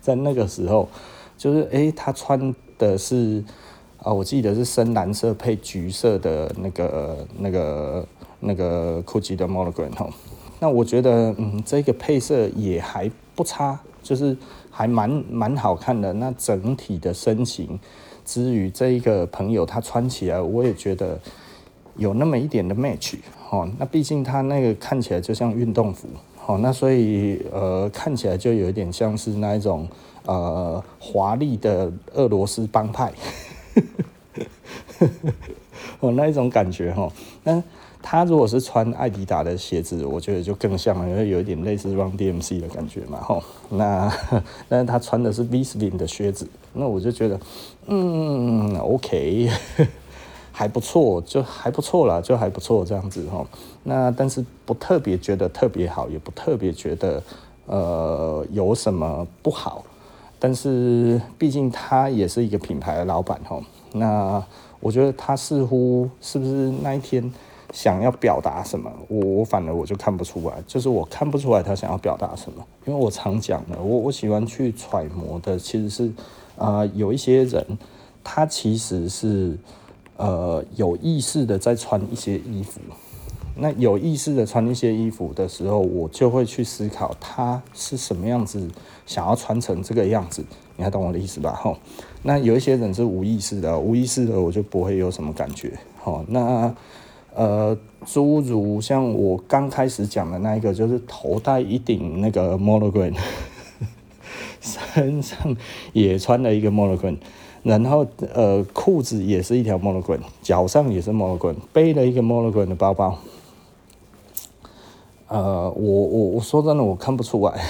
[0.00, 0.88] 在那个时候，
[1.36, 3.42] 就是诶、欸，他穿的是
[3.98, 8.06] 啊，我记得是深蓝色配橘色的那个、那个、
[8.38, 10.08] 那个 GUCCI 的 Monogram 哈。
[10.60, 14.36] 那我觉得，嗯，这个配色也还不差，就是
[14.74, 16.12] 还蛮蛮好看的。
[16.12, 17.78] 那整体的身形，
[18.24, 21.16] 之余这一个朋友他穿起来，我也觉得
[21.96, 23.14] 有那么一点的 match
[23.50, 23.70] 哦。
[23.78, 26.08] 那毕竟他那个看起来就像运动服。
[26.46, 29.88] 哦，那所以呃，看起来就有一点像是那一种
[30.26, 33.10] 呃华丽的俄罗斯帮派，
[36.00, 37.10] 哦，那一种感觉哈。
[37.44, 37.62] 那
[38.06, 43.18] 他如果是穿艾迪达的鞋子，我觉得就更像了，因为有一点类似 Run DMC 的感觉嘛。
[43.18, 43.40] 哈，
[43.70, 44.12] 那
[44.68, 47.40] 但是他穿的是 v i s v i n 的靴子，那我就觉得
[47.86, 49.48] 嗯，OK。
[50.52, 53.44] 还不错，就还不错啦，就还不错这样子哈。
[53.82, 57.20] 那但是不特别觉得特别好，也不特别觉得
[57.66, 59.82] 呃有什么不好。
[60.38, 63.58] 但是毕竟他也是一个品牌的老板哈。
[63.92, 64.44] 那
[64.78, 67.32] 我觉得他似乎是不是那一天
[67.74, 68.90] 想要表达什么？
[69.08, 72.64] 我我反而我就看不出来，就是我看不出来他想要表达什么。
[72.86, 76.06] 因为我常讲的，我我喜欢去揣摩的其实是
[76.56, 77.78] 啊、呃，有一些人
[78.22, 79.58] 他其实是。
[80.16, 82.80] 呃，有意识的在穿一些衣服，
[83.56, 88.70] 那有意识的穿一些衣服的时候，我就会去思考他是什么样子，
[89.06, 90.44] 想要穿成这个样子，
[90.76, 91.58] 你还懂我的意思吧？
[91.60, 91.76] 吼，
[92.22, 95.72] 那有一些人是无意识的，无意识的我就不会有什么感觉。
[96.00, 96.72] 吼，那
[97.34, 103.14] 呃，诸如像我刚开始讲的那一个，就是头戴一顶那个 Monogram，
[104.60, 105.56] 身上
[105.92, 107.16] 也穿了一个 Monogram。
[107.62, 113.18] 然后，呃，裤子也是一条 Monogram，脚上也是 Monogram，背了一个 Monogram 的包包。
[115.28, 117.64] 呃，我我我说真的，我看不出来，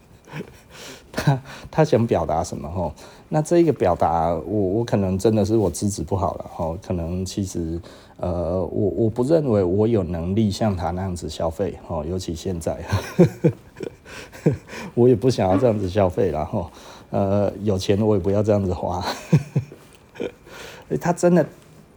[1.10, 2.92] 他他想表达什么哈？
[3.30, 7.80] 那这一个表达，我我可能真的是我资质不好了哈，可能其实，
[8.20, 12.78] 呃，我我不认为我有能力像他那样子消费哈，尤其现在，
[14.94, 16.70] 我也不想要这样子消费了哈。
[17.08, 19.02] 呃，有钱我也不要这样子花。
[21.00, 21.46] 他真的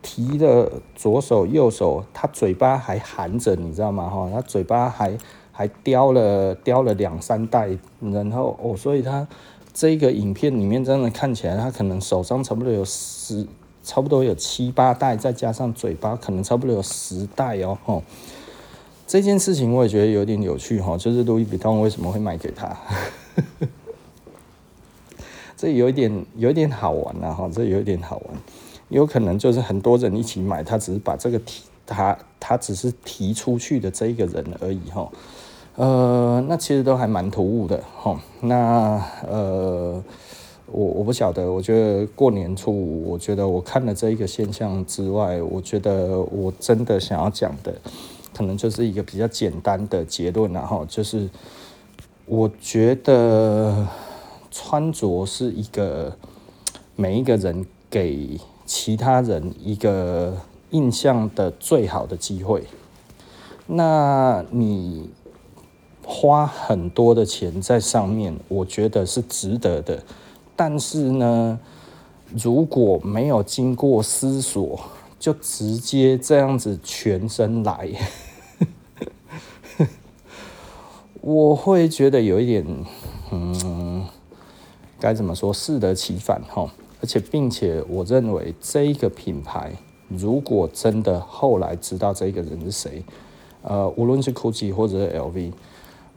[0.01, 4.09] 提了左手右手，他嘴巴还含着，你知道吗？
[4.09, 5.17] 哈，他嘴巴还
[5.51, 9.27] 还叼了叼了两三袋，然后哦，所以他
[9.73, 13.45] 这个影片里面真的看起来，他可能手上差不多有十，
[13.84, 18.02] 差不多有七八袋，再加上嘴巴，可能差不多有十袋哦。
[19.06, 22.76] 这件事情我也觉得有点有趣哈，就是路易威登为什么会卖给他？
[25.58, 28.26] 这有一点有一点好玩呐，哈，这有一点好玩，
[28.89, 35.12] 有可能就是很多人一起买，他只是把这个提他他只是提出去的这一个人而已，哈，
[35.76, 40.04] 呃，那其实都还蛮突兀的，哈，那呃，
[40.73, 47.73] 我我不晓得，我觉得过年初五，我觉得我看了这一个现象之外，我觉得我真的想要讲的，
[48.36, 51.29] 可能就是一个比较简单的结论，然后就是
[52.25, 53.88] 我觉得。
[54.55, 56.15] 穿着是一个
[56.95, 60.38] 每一个人给其他人一个
[60.69, 62.63] 印象的最好的机会。
[63.65, 65.09] 那你
[66.05, 70.03] 花很多的钱在上面，我觉得是值得的。
[70.55, 71.59] 但是呢，
[72.35, 74.79] 如果没有经过思索，
[75.19, 77.89] 就直接这样子全身来，
[81.21, 82.65] 我会觉得有一点，
[83.31, 84.05] 嗯。
[84.99, 85.51] 该怎么说？
[85.51, 86.71] 适得其反哈。
[87.01, 89.73] 而且并且我认为这一个品牌，
[90.07, 93.03] 如果真的后来知道这个人是谁，
[93.63, 95.51] 呃，无论是 GUCCI 或者是 LV，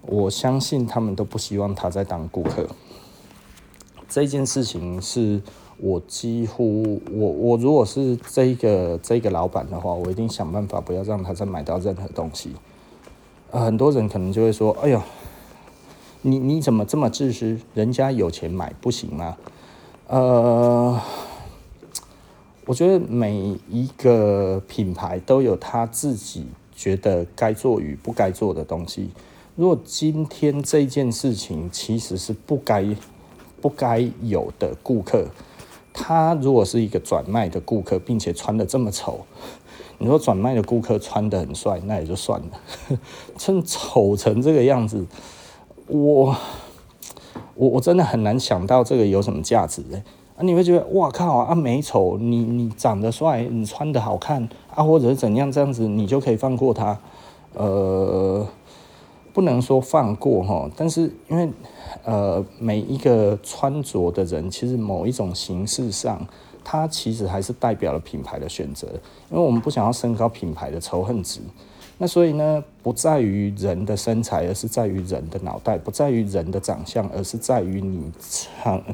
[0.03, 2.64] 我相信他们都不希望他再当顾客。
[4.09, 5.42] 这件事情是
[5.79, 12.53] 我几乎我我如果是这个这个老板的话，我一定想办法不要让他再买到任何东西。
[13.51, 15.03] 呃，很多人可能就会说：“哎呦，
[16.23, 17.59] 你你怎么这么自私？
[17.75, 19.37] 人家有钱买不行吗？”
[20.09, 21.01] 呃，
[22.64, 29.11] 我觉得每一个品牌都有他自己觉得该做与不该做的东西。
[29.57, 32.97] 如果今天这件事情其实是不该。
[33.67, 35.27] 不该有的顾客，
[35.93, 39.27] 他如果是一个转卖的顾客，并且穿得这么丑，
[39.99, 42.97] 你说转卖的顾客穿得很帅，那也就算了。
[43.37, 45.05] 真丑成这个样子，
[45.89, 46.37] 我
[47.57, 50.05] 我我真的很难想到这个有什么价值嘞？
[50.37, 56.97] 啊，你会觉得哇靠啊，美丑，你你长得帅，你穿得好看啊，或者是怎样这样子，你就可以放过他？
[57.55, 58.47] 呃，
[59.37, 61.46] 不能说放过哈，但是因为。
[62.05, 66.25] 呃，每一个穿着的人，其实某一种形式上，
[66.62, 68.87] 他其实还是代表了品牌的选择。
[69.31, 71.40] 因为我们不想要升高品牌的仇恨值，
[71.99, 78.85] 那所以呢，不在于人的身材，而是在于人的脑袋；不在于人的长相，而是在于你穿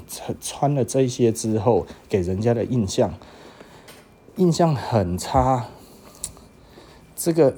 [0.41, 3.13] 穿了这些之后给人家的印象，
[4.37, 5.67] 印象很差。
[7.15, 7.55] 这个，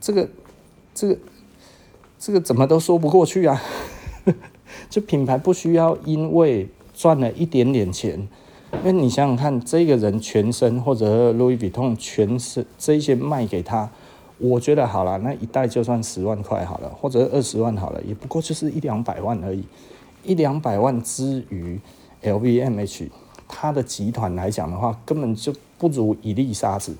[0.00, 0.28] 这个，
[0.92, 1.18] 这个，
[2.24, 3.60] 这个怎么都说不过去啊！
[4.88, 8.18] 就品牌不需要因为赚了一点点钱，
[8.78, 13.90] 因为你想想看，这个人全身或者路易威登全身这些卖给他，
[14.38, 19.62] 我觉得好了，那一袋就算十万块好了，或者二十万好了，也不过就是一两百万而已，
[20.22, 21.78] 一两百万之于
[22.22, 23.10] LVMH
[23.46, 26.96] 他的集团来讲的话，根本就不如一粒沙子。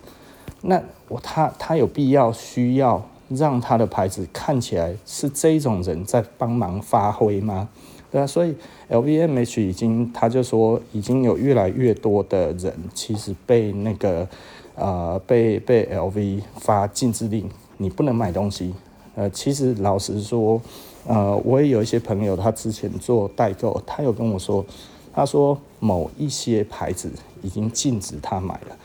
[0.61, 3.03] 那我他他有必要需要？
[3.29, 7.69] 让他的牌子看起来是这种人在帮忙发挥吗？
[8.11, 8.55] 对啊，所以
[8.91, 14.29] LVMH 已经，他就说已经有越来越多的人其实被那个
[14.77, 18.73] 呃被被 LV 发禁止令，你不能买东西。
[19.17, 20.61] 呃，其实老实说，
[21.07, 24.65] 呃，我也有一些朋友，他之前做代购，他有跟我说，
[25.13, 27.11] 他说某一些牌子
[27.43, 28.77] 已经禁止他买了。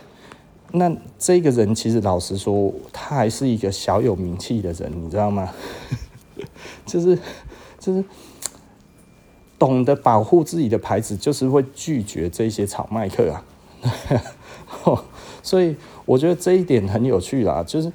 [0.71, 5.51] 那这个人其实老实说，他还是一个小有名气的人，你知道吗？
[6.85, 7.17] 就是
[7.79, 8.03] 就是
[9.57, 13.43] 懂得保护自己的牌子，就是会拒绝这些炒卖客啊。
[15.41, 17.63] 所以我觉得这一点很有趣啦。
[17.63, 17.91] 就是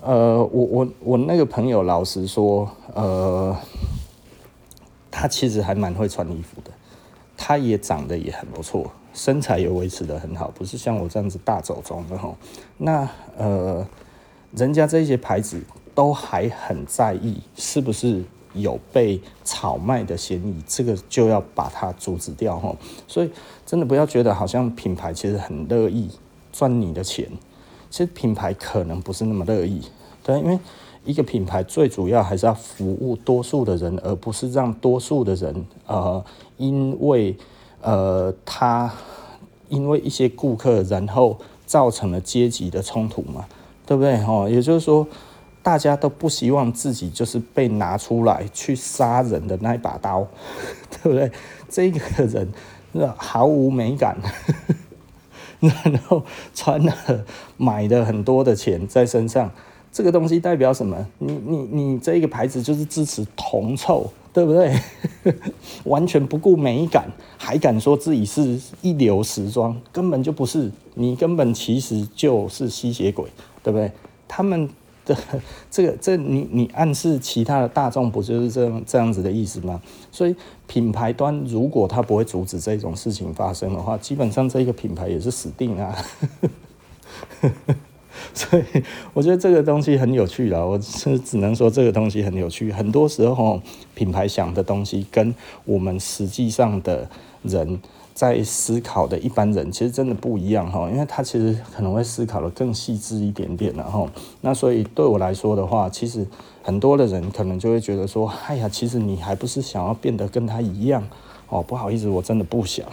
[0.00, 3.54] 呃，我我我那个朋友老实说，呃，
[5.10, 6.70] 他其实还蛮会穿衣服的，
[7.36, 8.90] 他也长得也很不错。
[9.14, 12.36] 身材也维持得很好，不是像我这样子大走中的吼。
[12.76, 13.86] 那呃，
[14.50, 15.62] 人家这些牌子
[15.94, 18.24] 都还很在意是不是
[18.54, 22.76] 有被炒卖的嫌疑，这个就要把它阻止掉吼。
[23.06, 23.30] 所以
[23.64, 26.10] 真的不要觉得好像品牌其实很乐意
[26.52, 27.30] 赚你的钱，
[27.88, 29.80] 其实品牌可能不是那么乐意。
[30.24, 30.58] 对，因为
[31.04, 36.24] 一个品牌最主要还是要服务多数的人，而不是让多数的人呃
[36.56, 37.36] 因为。
[37.84, 38.90] 呃，他
[39.68, 43.44] 因为一些顾客，然后造成了阶级的冲突嘛，
[43.84, 44.16] 对不对？
[44.24, 45.06] 哦，也就是说，
[45.62, 50.26] 大家都不希望自己就是被拿出来去杀人的那一把刀，
[50.90, 51.30] 对不对？
[51.68, 52.48] 这个人
[53.18, 54.16] 毫无美感，
[55.60, 56.22] 然后
[56.54, 56.94] 穿了
[57.58, 59.50] 买的很多的钱在身上，
[59.92, 61.06] 这个东西代表什么？
[61.18, 64.10] 你你你这个牌子就是支持铜臭。
[64.34, 64.78] 对不对？
[65.84, 70.70] 完全不顾美感，还敢说自己是一流时装，根本就不是。
[70.96, 73.24] 你根本其实就是吸血鬼，
[73.62, 73.90] 对不对？
[74.28, 74.68] 他们
[75.04, 75.16] 的
[75.70, 79.80] 这个这你你暗示其他的大众不就是这样这样子的意思吗？
[80.10, 80.34] 所以
[80.66, 85.96] 品牌端如果他不会阻止这种事情发生的话，基本上这个品牌也是死定啊。
[88.34, 88.64] 所以
[89.12, 92.70] 我觉得这个东西很有趣啦，我是只能说这个东西很有趣。
[92.72, 93.60] 很多时候，
[93.94, 97.08] 品牌想的东西跟我们实际上的
[97.42, 97.80] 人
[98.14, 104.08] 在思考的一般人其实真的不一样哈，因为他其实可能会思考的更细致一点点，然后
[104.40, 106.26] 那所以对我来说的话，其实
[106.62, 111.02] 很多的人可能就会觉得说，哎呀，其实你还不是想要变得跟他一样。
[111.54, 112.84] 哦，不好意思，我真的不想。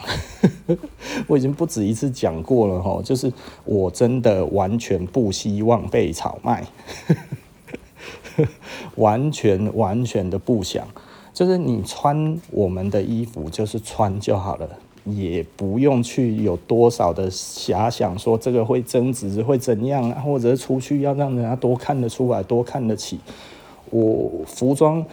[1.26, 3.34] 我已经不止一次讲过了哈，就是
[3.66, 6.64] 我真的完全不希望被炒卖，
[8.98, 10.88] 完全完全的不想。
[11.34, 14.70] 就是你穿我们的衣服，就是穿就好了，
[15.06, 23.20] 也不用去有多少的遐想，说这个会增值会怎样啊，或者出去要让人家多看得出来，多看得起。
[23.90, 25.04] 我服装，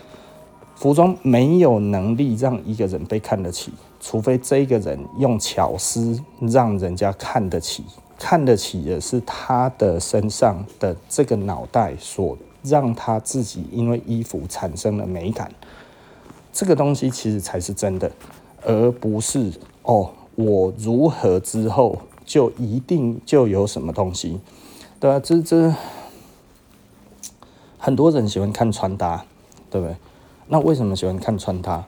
[0.78, 7.84] 服装没有能力让一个人被看得起，除非这个人用巧思让人家看得起。
[8.16, 15.52] 看得起的是他的身上的这个脑袋所让他自己因为衣服产生了美感，
[16.52, 18.10] 这个东西其实才是真的，
[18.64, 19.52] 而不是
[19.82, 24.40] 哦，我如何之后就一定就有什么东西，
[24.98, 25.72] 对啊，这这
[27.78, 29.24] 很多人喜欢看穿搭，
[29.70, 29.96] 对不对？
[30.48, 31.84] 那为什么喜欢看穿搭？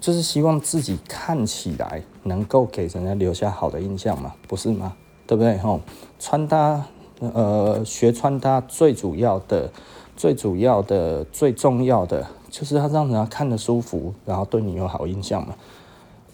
[0.00, 4.92] 就是希望自己看起来能够给人家留下好的印象嘛，不是吗？
[5.26, 5.58] 对不对？
[5.58, 5.80] 吼，
[6.20, 6.84] 穿搭，
[7.18, 9.70] 呃，学穿搭最主要的、
[10.16, 15.54] 最主要的、最重要的，就是要让人家看得舒服，然后对你有好印象嘛。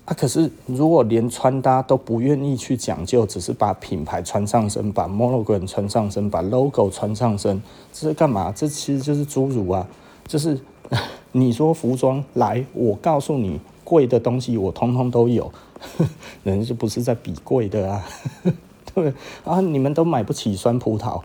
[0.04, 8.52] 啊，可是如果连穿搭都不愿意去讲究，只是把品牌穿上身，把 monogram 穿上身，把 logo 穿上身，这是干嘛？
[8.54, 9.88] 这其实就是侏儒啊！
[10.26, 10.60] 就是
[11.32, 15.50] 你说服装来，我告诉你，贵的东西我通通都有，
[16.44, 18.06] 人是不是在比贵的啊。
[18.94, 19.12] 对
[19.44, 21.20] 啊，你们都买不起酸葡萄，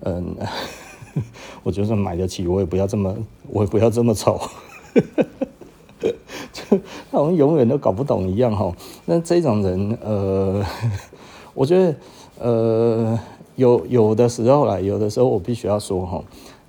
[0.00, 0.36] 嗯，
[1.62, 3.16] 我就算买得起，我也不要这么，
[3.48, 4.38] 我也不要这么丑，
[6.52, 6.78] 就
[7.10, 8.70] 好像永远都搞不懂一样哈。
[9.06, 10.62] 那这种人，呃，
[11.54, 11.96] 我觉得，
[12.40, 13.18] 呃，
[13.56, 16.22] 有有的时候啦，有的时候我必须要说哈，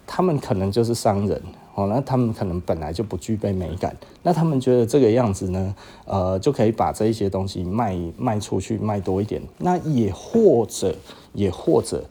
[0.07, 1.41] 他们可能就是商人。
[1.75, 9.41] 哦，那他们可能本来就不具备美感，那他们觉得这个样子呢，呃，就可以把这一些东西卖卖出去，卖多一点。
[9.57, 10.95] 那也或者，
[11.33, 12.05] 也或者，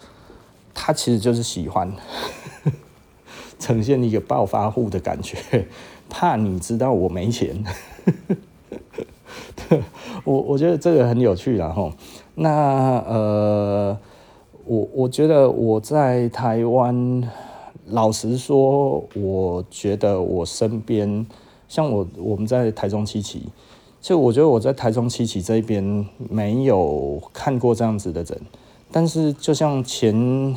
[0.75, 1.91] 他其实就是喜欢
[3.59, 5.67] 呈现一个暴发户的感觉，
[6.11, 7.65] 怕你知道我没钱。
[10.25, 11.91] 我我觉得这个很有趣啦齁。
[12.35, 13.99] 那呃，
[14.67, 17.27] 我我觉得我在台湾。
[17.87, 21.26] 老实说，我觉得我身边，
[21.68, 23.43] 像我我们在台中七期，
[24.01, 28.41] 就我觉得我在台中七期这一边没有看过这样子的人。
[28.91, 30.57] 但是就像前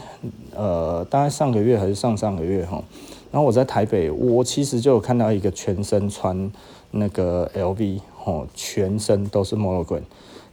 [0.55, 2.83] 呃，大概上个月还是上上个月哈，
[3.31, 6.51] 然后我在台北，我其实就有看到一个全身穿
[6.91, 10.03] 那个 LV 哦，全身都是 Monogram。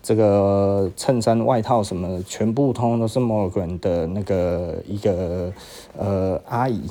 [0.05, 5.51] 这个衬衫、外套什么的，全部通通都是 Monogram 的那个一个
[5.97, 6.83] 呃阿姨，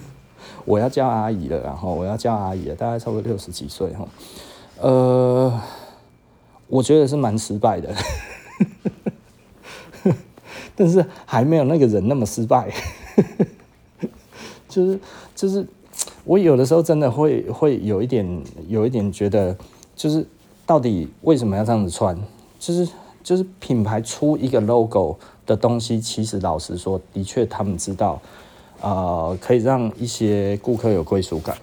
[0.64, 4.08] 我要叫阿姨了，然后我要叫阿姨了，大概差不多六十几岁哈，
[4.80, 5.60] 呃，
[6.68, 7.94] 我觉得是蛮失败的，
[10.74, 12.72] 但是还没有那个人那么失败，
[14.70, 14.98] 就是
[15.34, 15.66] 就是
[16.24, 19.54] 我有的时候真的会会有一点有一点觉得，
[19.94, 20.26] 就是
[20.64, 22.18] 到底为什么要这样子穿？
[22.58, 22.88] 就是
[23.22, 28.20] 就是品牌出一个 logo 的东西，其实老实说，的确他们知道，
[28.80, 31.56] 呃，可以让一些顾客有归属感。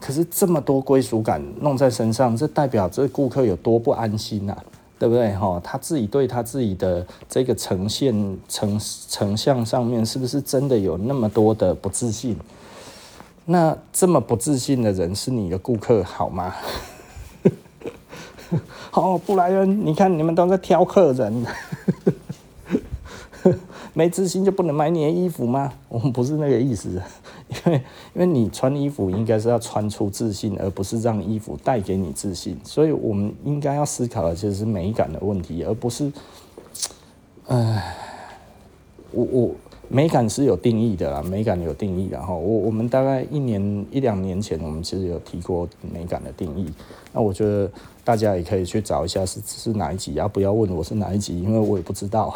[0.00, 4.64] 可是这么多归属感弄在身上，这代表这顾客有多不安心呐、啊，
[4.98, 5.34] 对不对？
[5.34, 12.34] 哈，他自己对他自己的这个呈现呈呈像上面，是不是真的有那么多的不自信？
[13.44, 16.54] 那这么不自信的人是你的顾客，好吗？
[18.90, 21.46] 好，布莱恩，你看你们都在挑客人，
[23.94, 25.72] 没自信就不能买你的衣服吗？
[25.88, 26.90] 我们不是那个意思，
[27.48, 27.82] 因为
[28.14, 32.58] 因为你穿衣服应该是要穿出自信，而不是让衣服带给你自信。
[32.64, 36.12] 所以我们应该要思考的就是美感的问题，而不是，
[37.46, 37.96] 唉，
[39.12, 39.50] 我我。
[39.92, 42.32] 美感是有定义的啦，美感有定义的哈。
[42.32, 46.72] 我我们大概一年一两年前，我们其实有提过美感的定义。
[47.12, 47.68] 那我觉得
[48.04, 52.34] 大家也可以去找一下是是哪一集啊，不要问我是哪一集，因为我也不知道。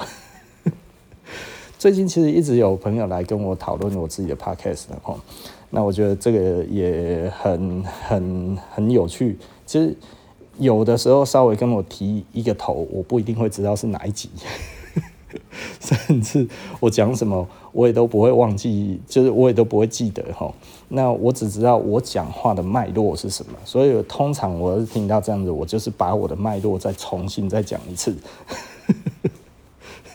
[1.79, 5.15] 最近其实一直有朋友来跟我讨论我自己的 podcast 的哈。
[5.71, 9.37] 那我觉得这个也很很很有趣。
[9.67, 9.95] 其实
[10.59, 14.31] 有的时候稍微跟我提一个头，我不一定会知道是哪一集。
[15.81, 16.49] 甚至
[16.79, 20.51] 我讲什么，我也都不会忘记，就是我也都不会记得哈。
[20.89, 28.17] 那我只知道我讲话的脉络是什么，所以通常我听到这样子，我就是把我的脉络再重新再讲一次，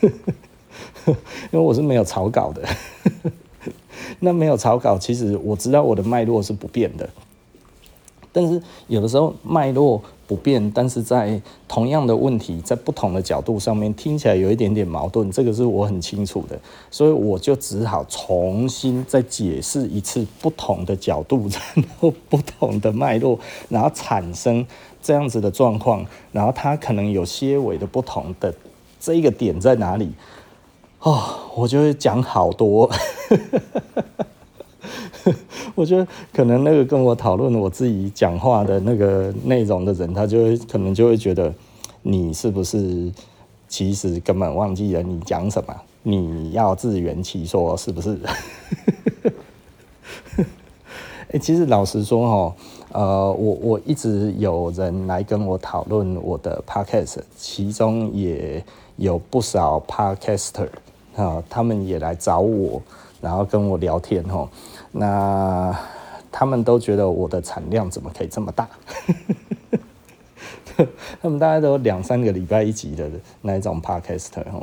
[0.02, 2.66] 因为我是没有草稿的。
[4.20, 7.08] 那没有草稿，其实我知道我的脉络是不变的，
[8.32, 10.02] 但是有的时候脉络。
[10.30, 16.56] 不变，但是在同样的问题，在不同的角度上面听起来有一点点矛盾，这个是我很清楚的，
[16.88, 23.36] 所以我就只好重新再解释一次不同的角度，然后不同的脉络，
[23.68, 24.64] 然后产生
[25.02, 28.54] 这样子的状况，然后它可能有些微的不同的
[29.00, 30.12] 这一个点在哪里？
[31.00, 31.20] 哦，
[31.56, 32.88] 我就会讲好多。
[35.74, 41.52] 我觉得可能那个跟我讨论我自己讲话的那个 内容的人，他就会可能就会觉得
[42.02, 43.10] 你是不是
[43.68, 45.74] 其实根本忘记了你讲什么？
[46.02, 48.18] 你要自圆其说是不是？
[51.32, 52.56] 哎、欸，其实老实说哈，
[52.92, 58.64] 呃，我我一直有人来跟我讨论我的 podcast，其中也
[58.96, 60.68] 有不少 podcaster
[61.14, 62.82] 啊，他们也来找我，
[63.20, 64.48] 然后跟我聊天哈。
[64.92, 65.78] 那
[66.32, 68.68] 他们都觉得我的产量怎么可以这么大？
[71.20, 73.10] 他们大概都两三个礼拜一集的
[73.42, 74.62] 那一种 podcast 哈。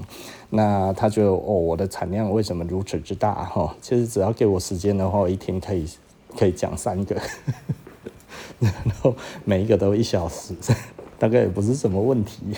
[0.50, 3.76] 那他觉得哦，我的产量为什么如此之大哈？
[3.82, 5.88] 其实只要给我时间的话，我一天可以
[6.36, 7.16] 可以讲三个，
[8.60, 9.14] 然后
[9.46, 10.56] 每一个都一小时，
[11.20, 12.58] 大概也不是什么问题。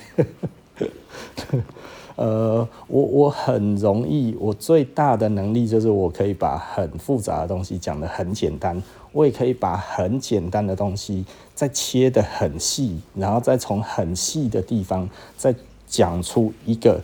[2.19, 11.23] 呃，我我很容易，我最大的能力就是我可以把很复杂的东西讲得很简单，我也可以把很简单的东西
[11.55, 15.55] 再切得很细，然后再从很细的地方再
[15.87, 17.01] 讲出一个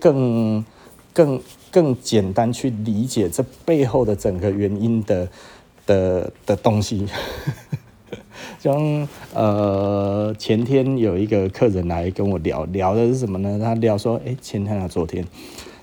[0.00, 0.64] 更
[1.12, 1.40] 更
[1.70, 5.28] 更简单去理解这背后的整个原因的
[5.86, 7.06] 的的东西。
[8.58, 13.58] 像呃前天有一个客人来跟我聊聊的是什么呢？
[13.62, 15.24] 他聊说，哎、前天啊，昨天，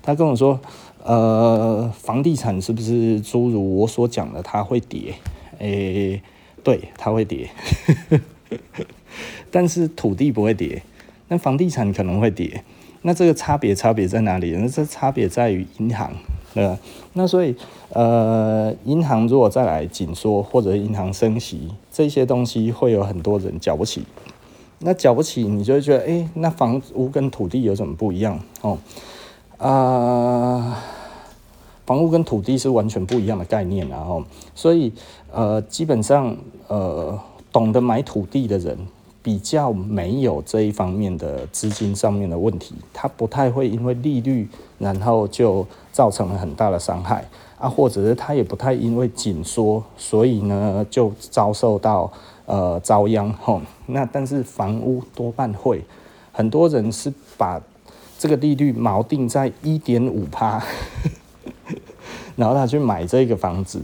[0.01, 0.59] 他跟我说，
[1.03, 5.13] 呃，房地产是不是诸如我所讲的，它会跌？
[5.53, 6.21] 哎、欸，
[6.63, 7.49] 对，它会跌，
[9.49, 10.83] 但是土地不会跌，
[11.29, 12.63] 那房地产可能会跌。
[13.03, 14.51] 那这个差别差别在哪里？
[14.51, 16.11] 那这差别在于银行。
[16.53, 16.75] 对，
[17.13, 17.55] 那所以，
[17.89, 24.03] 呃，银行如果再来紧缩，或者银行升息，这些东西会有很多人缴不起。
[24.79, 28.37] 那缴不起，你就会觉得，哎，那房屋跟土地有什么不一样？
[28.59, 28.77] 哦，
[29.57, 30.83] 啊、
[31.85, 34.21] 房屋跟土地是完全不一样的概念，然后，
[34.53, 34.91] 所以，
[35.31, 36.35] 呃，基本上，
[36.67, 37.17] 呃，
[37.53, 38.77] 懂得买土地的人。
[39.25, 47.25] 比较没有这一方面的资金上面的问题，他不太会因为利率，然后就造成了很大的伤害
[47.57, 52.11] 啊，或者是他也不太因为紧缩，所以呢就遭受到
[52.45, 53.61] 呃遭殃吼。
[53.85, 55.83] 那但是房屋多半会，
[56.31, 57.61] 很多人是把
[58.19, 60.61] 这个利率锚定在一点五趴，
[62.35, 63.81] 然后他去买这个房子。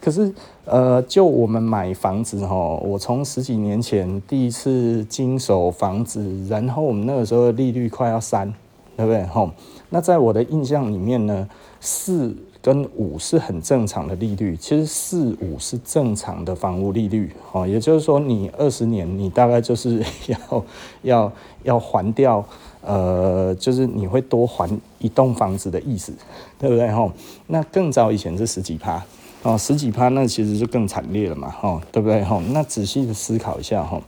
[0.00, 0.32] 可是，
[0.64, 8.50] 呃，就我们买房子哈，我从十几年前第一次经手房子，然后我们那个时候利率快要三，
[8.96, 9.22] 对不对？
[9.26, 9.50] 吼，
[9.90, 11.46] 那在我的印象里面呢，
[11.80, 20.64] 四跟五是很正常的利率，其实四五是正常的房屋利率，哦，也就是说你二十年你大概就是 要
[21.02, 21.32] 要
[21.62, 22.44] 要还掉，
[22.82, 26.12] 呃，就是你会多还一栋房子的意思，
[26.58, 26.90] 对不对？
[26.90, 27.10] 哈，
[27.46, 29.02] 那更早以前是十几趴。
[29.42, 32.22] 哦，十几趴那其实就更惨烈了嘛，吼，对不对？
[32.22, 34.02] 吼，那仔细的思考一下，吼，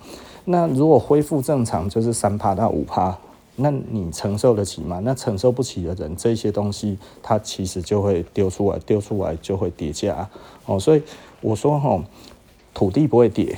[0.44, 3.16] 那如果恢复正常就是三趴到五趴，
[3.57, 5.00] 那你承受得起吗？
[5.05, 10.28] 那承受不起的人，这些东西它其实就会丢出来，丢出来就会跌价，
[10.66, 11.03] 哦，所以
[11.40, 12.03] 我说，吼，
[12.72, 13.57] 土地不会跌，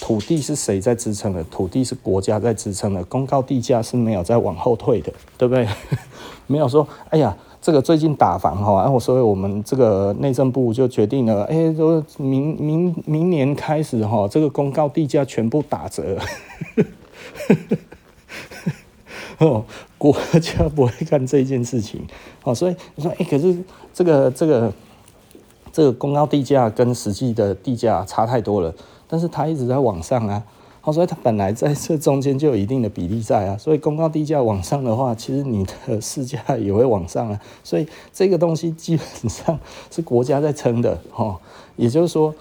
[0.00, 1.42] 土地是谁在支撑的？
[1.44, 5.66] 土地是国家在支撑的，公告地价是没有在往后退的，对不对？
[6.46, 7.36] 没有说，哎呀。
[7.62, 16.16] 这个最近打房哈，然后所以我们这个内政部就决定了，哎，说明明明年开始哈，这个公告地价全部打折，
[19.40, 19.64] 哦，
[19.98, 22.06] 国家不会干这件事情，
[22.44, 23.56] 哦，所以你说，哎，可是
[23.92, 24.72] 这个这个
[25.72, 28.74] 这个公告地价跟实际的地价差太多了，
[29.08, 30.42] 但是它一直在往上啊。
[30.82, 39.58] 好，所以它本来在这中间就有一定的比例在啊，所以公告地价往上的话，其实你的市价也会往上啊，所以这个东西基本上
[39.90, 41.36] 是国家在撑的，哦，
[41.76, 42.34] 也就是说，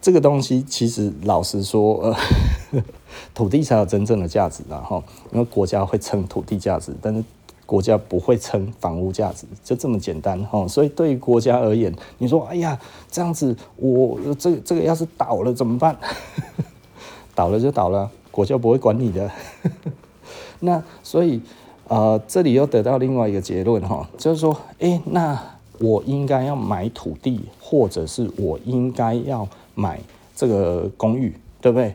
[0.00, 2.16] 这个东西其实老实说，呃，
[3.34, 5.02] 土地才有真正的价值然后，
[5.32, 7.22] 因为国家会称土地价值，但是
[7.64, 12.78] 国家不会称房屋价值，就这么简单哈，所以对于国家而言，你说，哎呀，
[13.10, 15.96] 这样子我这这个要是倒了怎么办？
[17.34, 19.30] 倒了就倒了，国家不会管你的。
[20.60, 21.42] 那所以，
[21.88, 25.38] 呃，这里又得到另外一个结论哈，就是说，哎，那
[25.78, 30.00] 我应该要买土地，或者是我应该要买
[30.34, 31.94] 这个公寓，对不对？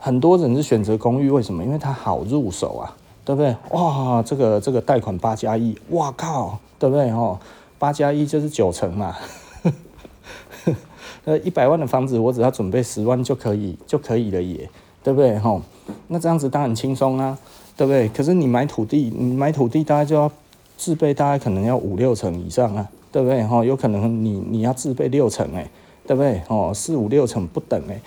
[0.00, 1.62] 很多人是选择公寓，为什么？
[1.62, 3.54] 因为它好入手啊，对不对？
[3.70, 7.10] 哇，这个这个贷款八加一，哇靠，对不对？
[7.10, 7.38] 哦，
[7.78, 9.16] 八加一就是九成嘛。
[11.26, 14.68] 呃，一百万的房子，我只要准备十万就可以就可以了耶。
[15.02, 15.38] 对不对？
[15.38, 15.62] 吼，
[16.08, 17.38] 那这样子当然轻松啊，
[17.74, 18.06] 对不对？
[18.10, 20.30] 可是你买土地，你买土地大概就要
[20.76, 23.42] 自备，大概可能要五六成以上啊，对不对？
[23.44, 25.66] 吼，有可能你你要自备六成哎，
[26.06, 26.42] 对不对？
[26.48, 27.98] 哦，四五六成不等哎，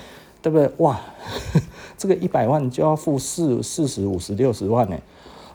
[0.43, 0.69] 对不对？
[0.77, 1.01] 哇，
[1.97, 5.01] 这个一百万就要付四四十五十六十万哎，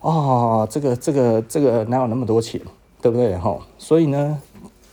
[0.01, 2.61] 哦，这个这个这个哪有那么多钱，
[3.01, 3.37] 对不对？
[3.37, 4.41] 吼，所以呢，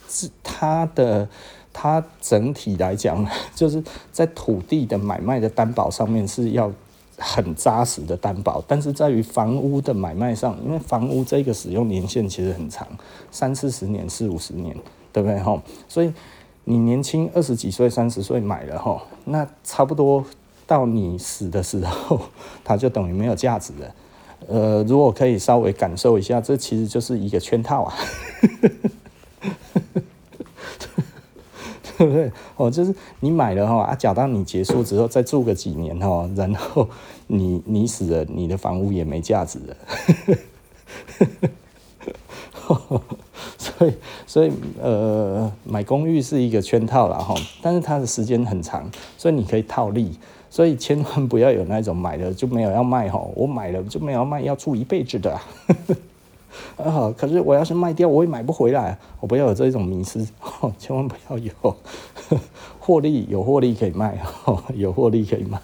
[0.07, 1.27] 是他的。
[1.77, 6.71] 它整体来讲， 就是在土地的买卖的担保上面是要
[7.17, 12.87] 很扎实的担保，但是在于房屋的买卖上，因为房屋这个使用年限其实很长，
[13.29, 14.73] 三四十年、四五十年，
[15.11, 15.61] 对不对哈？
[15.89, 16.13] 所以
[16.63, 20.23] 你年轻二十几岁、三十岁买了哈，那差不多
[20.67, 22.19] 到你死的时候，
[22.63, 23.95] 它就等于没有价值了。
[24.47, 27.93] 呃，如果可以稍微感受一下，这其实就是一个圈套啊。
[31.97, 32.29] 对不对？
[32.57, 36.89] 哦，就是你买了哈啊，缴到你结束之后再住个几年哈，然后
[37.27, 39.77] 你你死了，你的房屋也没价值了。
[43.57, 43.93] 所以
[44.27, 44.51] 所以
[44.81, 50.19] 呃，买公寓是一个圈套了哈，但是它的时间很长，所以你可以套利。
[50.55, 55.37] 所以千万不要有那种买了就没有要卖哈，我买了就没有要卖，要住一辈子的。
[56.79, 58.97] 啊，可是我要是卖掉，我也买不回来。
[59.19, 60.25] 我不要有这种迷思，
[60.79, 61.51] 千万不要有。
[62.79, 64.17] 获利有获利可以卖，
[64.73, 65.59] 有获利可以卖。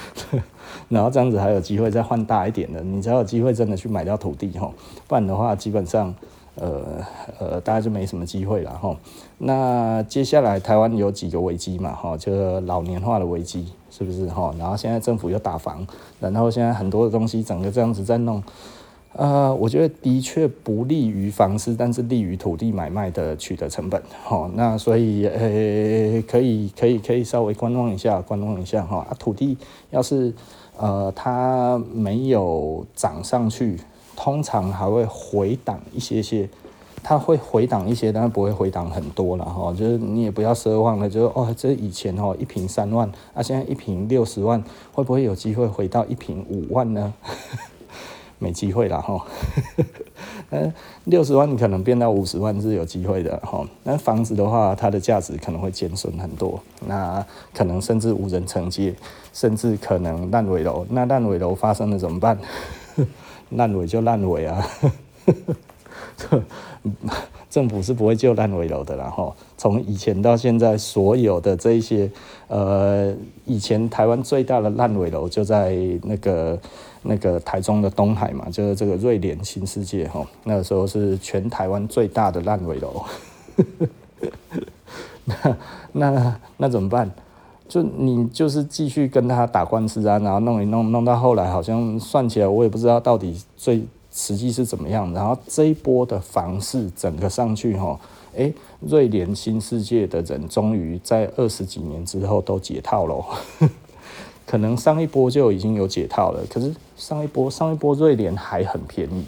[0.88, 4.72] 然后这样子还有机会再换大一点的，你才有机会真的去买掉土地哈。
[5.06, 6.14] 不然的话，基本上
[6.56, 7.04] 呃
[7.38, 8.96] 呃，大家就没什么机会了哈。
[9.38, 14.54] 那接下来台湾有几个危机嘛哈，就是老年化的危机，是不是哈？
[14.58, 15.86] 然后现在政府又打房，
[16.18, 18.42] 然后现在很多的东西整个这样子在弄。
[19.12, 24.00] 呃，我觉得的确不利于房市，但是利于土地买卖的取得成本。
[24.24, 28.98] 哈，那所以呃，可以可以可以稍微观望一下，观望一下哈。
[28.98, 29.58] 啊，土地
[29.90, 30.32] 要是
[30.76, 33.80] 呃它没有涨上去，
[34.22, 36.46] 通常还会回档一些些，
[37.02, 39.72] 它会回档一些，但是不会回档很多了哈。
[39.72, 44.62] 就是你也不要奢望了，就是哦，这以前哦一瓶三万，啊现在一瓶六十万，
[44.92, 47.14] 会不会有机会回到一瓶五万呢？
[48.38, 49.24] 没机会了哈，
[50.50, 50.72] 嗯，
[51.04, 53.66] 六十万可能变到五十万是有机会的哈。
[53.84, 58.94] 那房子的话，它的价值可能会减损很多，那可能甚至无人承接，
[59.32, 60.84] 甚至可能烂尾楼。
[60.90, 62.38] 那烂尾楼发生了怎么办？
[63.50, 64.66] 烂尾就烂尾啊，
[67.50, 69.34] 政府是不会救烂尾楼的啦哈。
[69.56, 72.10] 从以前到现在，所有的这一些，
[72.48, 76.58] 呃，以前台湾最大的烂尾楼就在那个。
[77.02, 83.02] 那个台中的东海嘛，就是这个瑞联新世界哈，那个时候是全台湾最大的烂尾楼。
[85.24, 87.10] 那那那怎么办？
[87.70, 93.80] 就你就是继续跟他打官司啊，然后弄一弄，弄到后来好像算起来，我也不知道到底最
[94.12, 95.12] 实际是怎么样。
[95.14, 97.96] 然后这一波的房市整个上去哈，
[98.36, 103.24] 哎，瑞联新世界的人终于在二十几年之后都解套了。
[104.44, 109.24] 可能上一波就已经有解套了，可是上一波上一波瑞联还很便宜，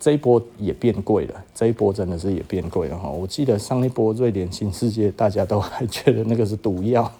[0.00, 3.10] 这一波也变贵了，这一波真的是也变贵了哈。
[3.10, 7.12] 我记得上一波瑞联新世界大家都还觉得那个是毒药，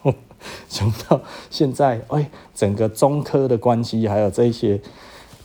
[0.68, 1.20] 想到
[1.51, 4.80] 现在哎，整个中科的关系还有这些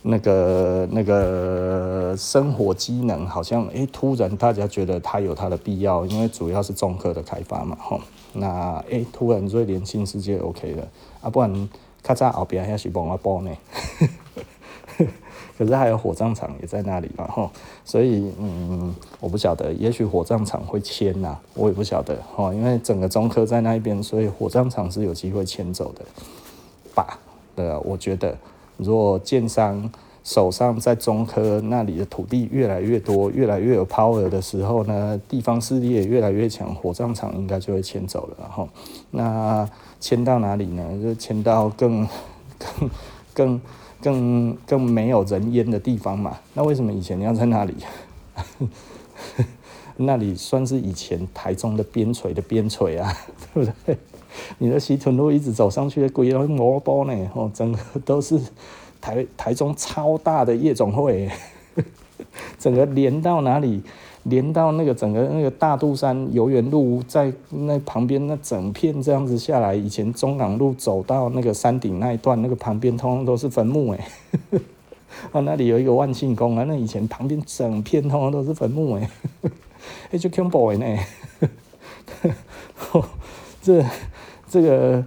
[0.04, 8.00] 那个那个生活机能，好像哎突然大家觉得它有它的必要，因为主要是中科的开发嘛吼。
[8.34, 10.88] 那哎突然最年轻世界 OK 了。
[11.22, 11.70] 啊，不然
[12.02, 13.52] 咔嚓后边还是帮我包呢，
[15.62, 17.52] 可是还有火葬场也在那里嘛，吼，
[17.86, 26.04] 所以嗯，我不晓得，也许火葬场会迁呐，我也不晓得，吼，因为整个中科在那一边，所以火葬场是有机会迁走的
[26.96, 27.20] 吧？
[27.56, 28.36] 对啊，我觉得
[28.78, 29.88] 如果建商
[30.24, 38.68] 手上在中科那里的土地越来越多，越来越有 power 的时候呢，地方势力也越来越强，火葬场应该就会迁走了，然后
[39.12, 39.70] 那。
[40.02, 40.84] 迁到哪里呢？
[41.00, 42.08] 就迁到、更、
[42.58, 42.90] 更、
[43.36, 43.62] 更、
[44.02, 46.38] 更更没有人烟的地方嘛。
[46.54, 47.76] 那为什么以前你要在那里？
[49.98, 53.16] 那里算是以前台中的边陲的边陲啊，
[53.54, 53.98] 对不对？
[54.58, 58.40] 你的西屯路一直走上去的，鬼都摸包呢，哦，整个都是
[59.00, 61.30] 台台中超大的夜总会，
[62.58, 63.84] 整个连到哪里？
[64.24, 74.08] 连到那个整个那个大肚山游园路，在那旁边那整片这样子下来，以前中港路走到那个山顶那一段，那个旁边通通都是坟墓哎，
[75.34, 79.10] 啊那里有一个万庆宫啊，那以前旁边整片通通都是坟墓哎，
[80.12, 80.86] 哎就恐怖呢，
[83.62, 83.84] 这
[84.48, 85.04] 这个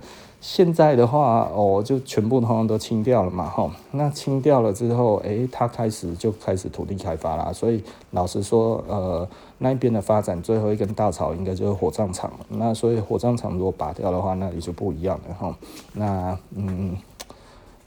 [0.46, 3.70] 现在的话，哦，就全部通通都清掉了嘛，吼。
[3.92, 7.50] 那清掉了之后，诶，它开始就开始土地开发啦。
[7.50, 9.26] 所以老实说，呃，
[9.56, 12.30] 那边的发展最后一根稻草应该就是火葬场。
[12.50, 15.54] 那所以火葬场如果拔掉的话，那里就不一样了，吼。
[15.94, 16.94] 那嗯，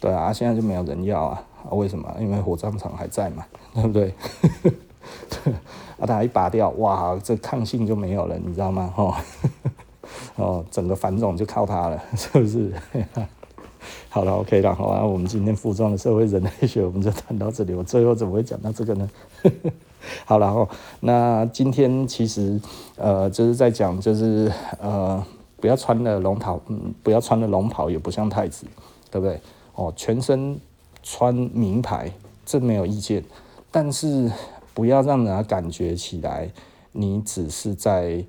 [0.01, 1.43] 对啊，现在就没有人要啊？
[1.70, 2.12] 为什么？
[2.20, 3.45] 因为火葬场还在嘛，
[3.76, 4.12] 对不对？
[6.01, 8.91] 啊，它一拔掉，哇，这抗性就没有了，你知道吗？
[8.95, 9.14] 吼。
[10.38, 12.72] 哦整个繁荣就靠它了， 是不是？
[14.10, 15.06] 好了，OK 了，好啊。
[15.06, 17.74] 我们今天服装的社会人类学，我们就谈到这里。
[17.74, 19.10] 我最后怎么会讲到这个呢？
[20.26, 20.68] 好了，哦，
[21.02, 22.60] 那今天其实
[22.98, 25.24] 呃，就是在讲，就是呃，
[25.62, 28.66] 不要穿了龙袍，嗯，不要穿了龙袍，也不像太子，
[29.12, 29.40] 对不对？
[29.76, 30.60] 哦，全身
[31.04, 32.12] 穿名牌，
[32.46, 33.24] 这没有意见，
[33.72, 34.30] 但是
[34.74, 36.50] 不要让人家感觉起来，
[36.92, 38.26] 你只是在。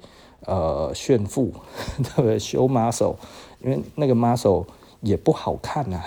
[0.49, 1.53] 呃，炫富，
[2.03, 3.17] 对不对？show muscle，
[3.63, 4.65] 因为那个 muscle
[5.03, 6.01] 也不好看呐、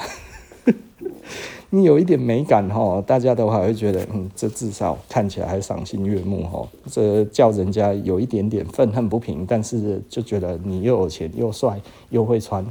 [1.70, 6.68] 你有一点美感哈，大家都还会觉得，嗯，这至少看起来还赏心悦目哈。
[6.92, 11.80] 这叫人家有一点点愤恨不平，但是就觉得你又有钱又帅
[12.10, 12.66] 又会穿，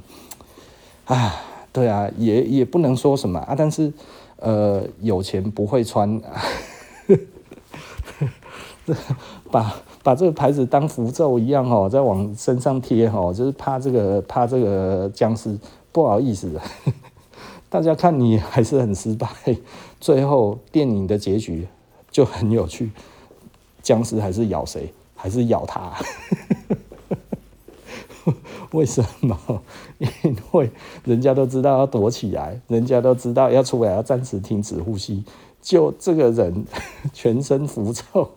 [1.05, 1.41] 啊，
[1.73, 3.55] 对啊，也也不能说什么啊。
[3.57, 3.93] 但是
[4.39, 6.21] 呃，有钱不会穿，
[9.53, 9.73] 把。
[10.03, 15.59] 把这个牌子当符咒一样哦，在往身上贴哦，就是怕这个怕这个僵尸。
[15.93, 16.53] 不好意思，
[17.69, 19.29] 大家看你还是很失败。
[19.99, 21.67] 最后电影的结局
[22.13, 22.93] 就很有趣，
[23.83, 24.95] 僵尸还是咬谁？
[25.17, 25.93] 还是咬他？
[28.71, 29.37] 为什么？
[29.99, 30.71] 因为
[31.05, 35.25] 人家都知道要躲起来，人家都知道要出来要暂时停止呼吸，
[35.61, 36.65] 就这个人
[37.13, 38.31] 全身符咒。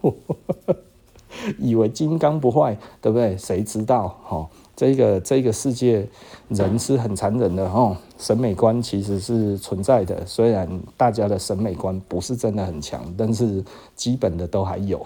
[1.57, 3.37] 以为金刚不坏，对不对？
[3.37, 4.17] 谁知道？
[4.29, 6.07] 哦，这个这个世界
[6.49, 7.95] 人是很残忍的哦。
[8.17, 13.63] 审美观其实是存在的，虽然大家的审美观不是真的很强，但是
[13.95, 15.05] 基本的都还有。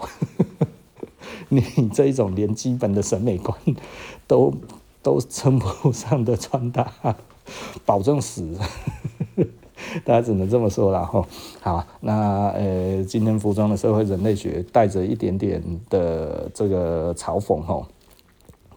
[1.48, 1.62] 你
[1.92, 3.58] 这一种连基本的审美观
[4.26, 4.52] 都
[5.02, 6.92] 都称不上的穿搭，
[7.84, 8.56] 保证死。
[10.04, 11.26] 大家只能这么说了哈。
[11.60, 17.86] 好，那呃，今天服装的社会人类学带着一点点的这个嘲讽哈，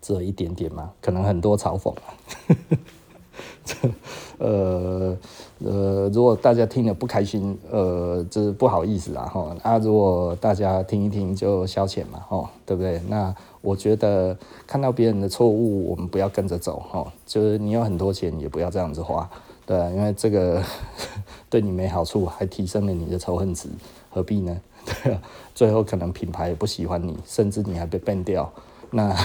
[0.02, 2.14] 只有一点点嘛，可能很多嘲讽啊。
[4.38, 5.16] 呃
[5.60, 9.56] 呃，如果大家听了不开心，呃，这是不好意思啊哈。
[9.62, 13.00] 啊，如果大家听一听就消遣嘛哈，对不对？
[13.08, 14.36] 那我觉得
[14.66, 17.14] 看到别人的错误，我们不要跟着走哈。
[17.26, 19.30] 就是你有很多钱，也不要这样子花。
[19.66, 20.64] 对啊，因为这个
[21.50, 23.70] 对你没好处，还提升了你的仇恨值，
[24.10, 24.62] 何必呢？
[25.04, 25.22] 对啊，
[25.54, 28.52] 最后可能品牌也不喜欢你，甚至你还被 ban 掉，
[28.90, 29.16] 那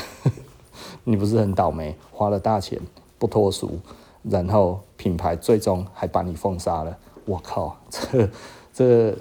[1.05, 1.97] 你不是很倒霉？
[2.13, 2.79] 花了大钱
[3.19, 3.79] 不脱俗，
[4.23, 8.29] 然后品牌最终还把你封杀了，我靠，这
[8.75, 9.17] 这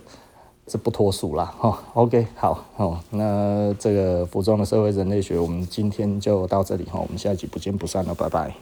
[0.68, 1.46] 这不脱俗啦。
[1.58, 1.80] 哈。
[1.94, 8.54] OK，好哦，那这个服装的社会人类学，我们今天就到这里哈，我们下一集不见不散了，拜拜。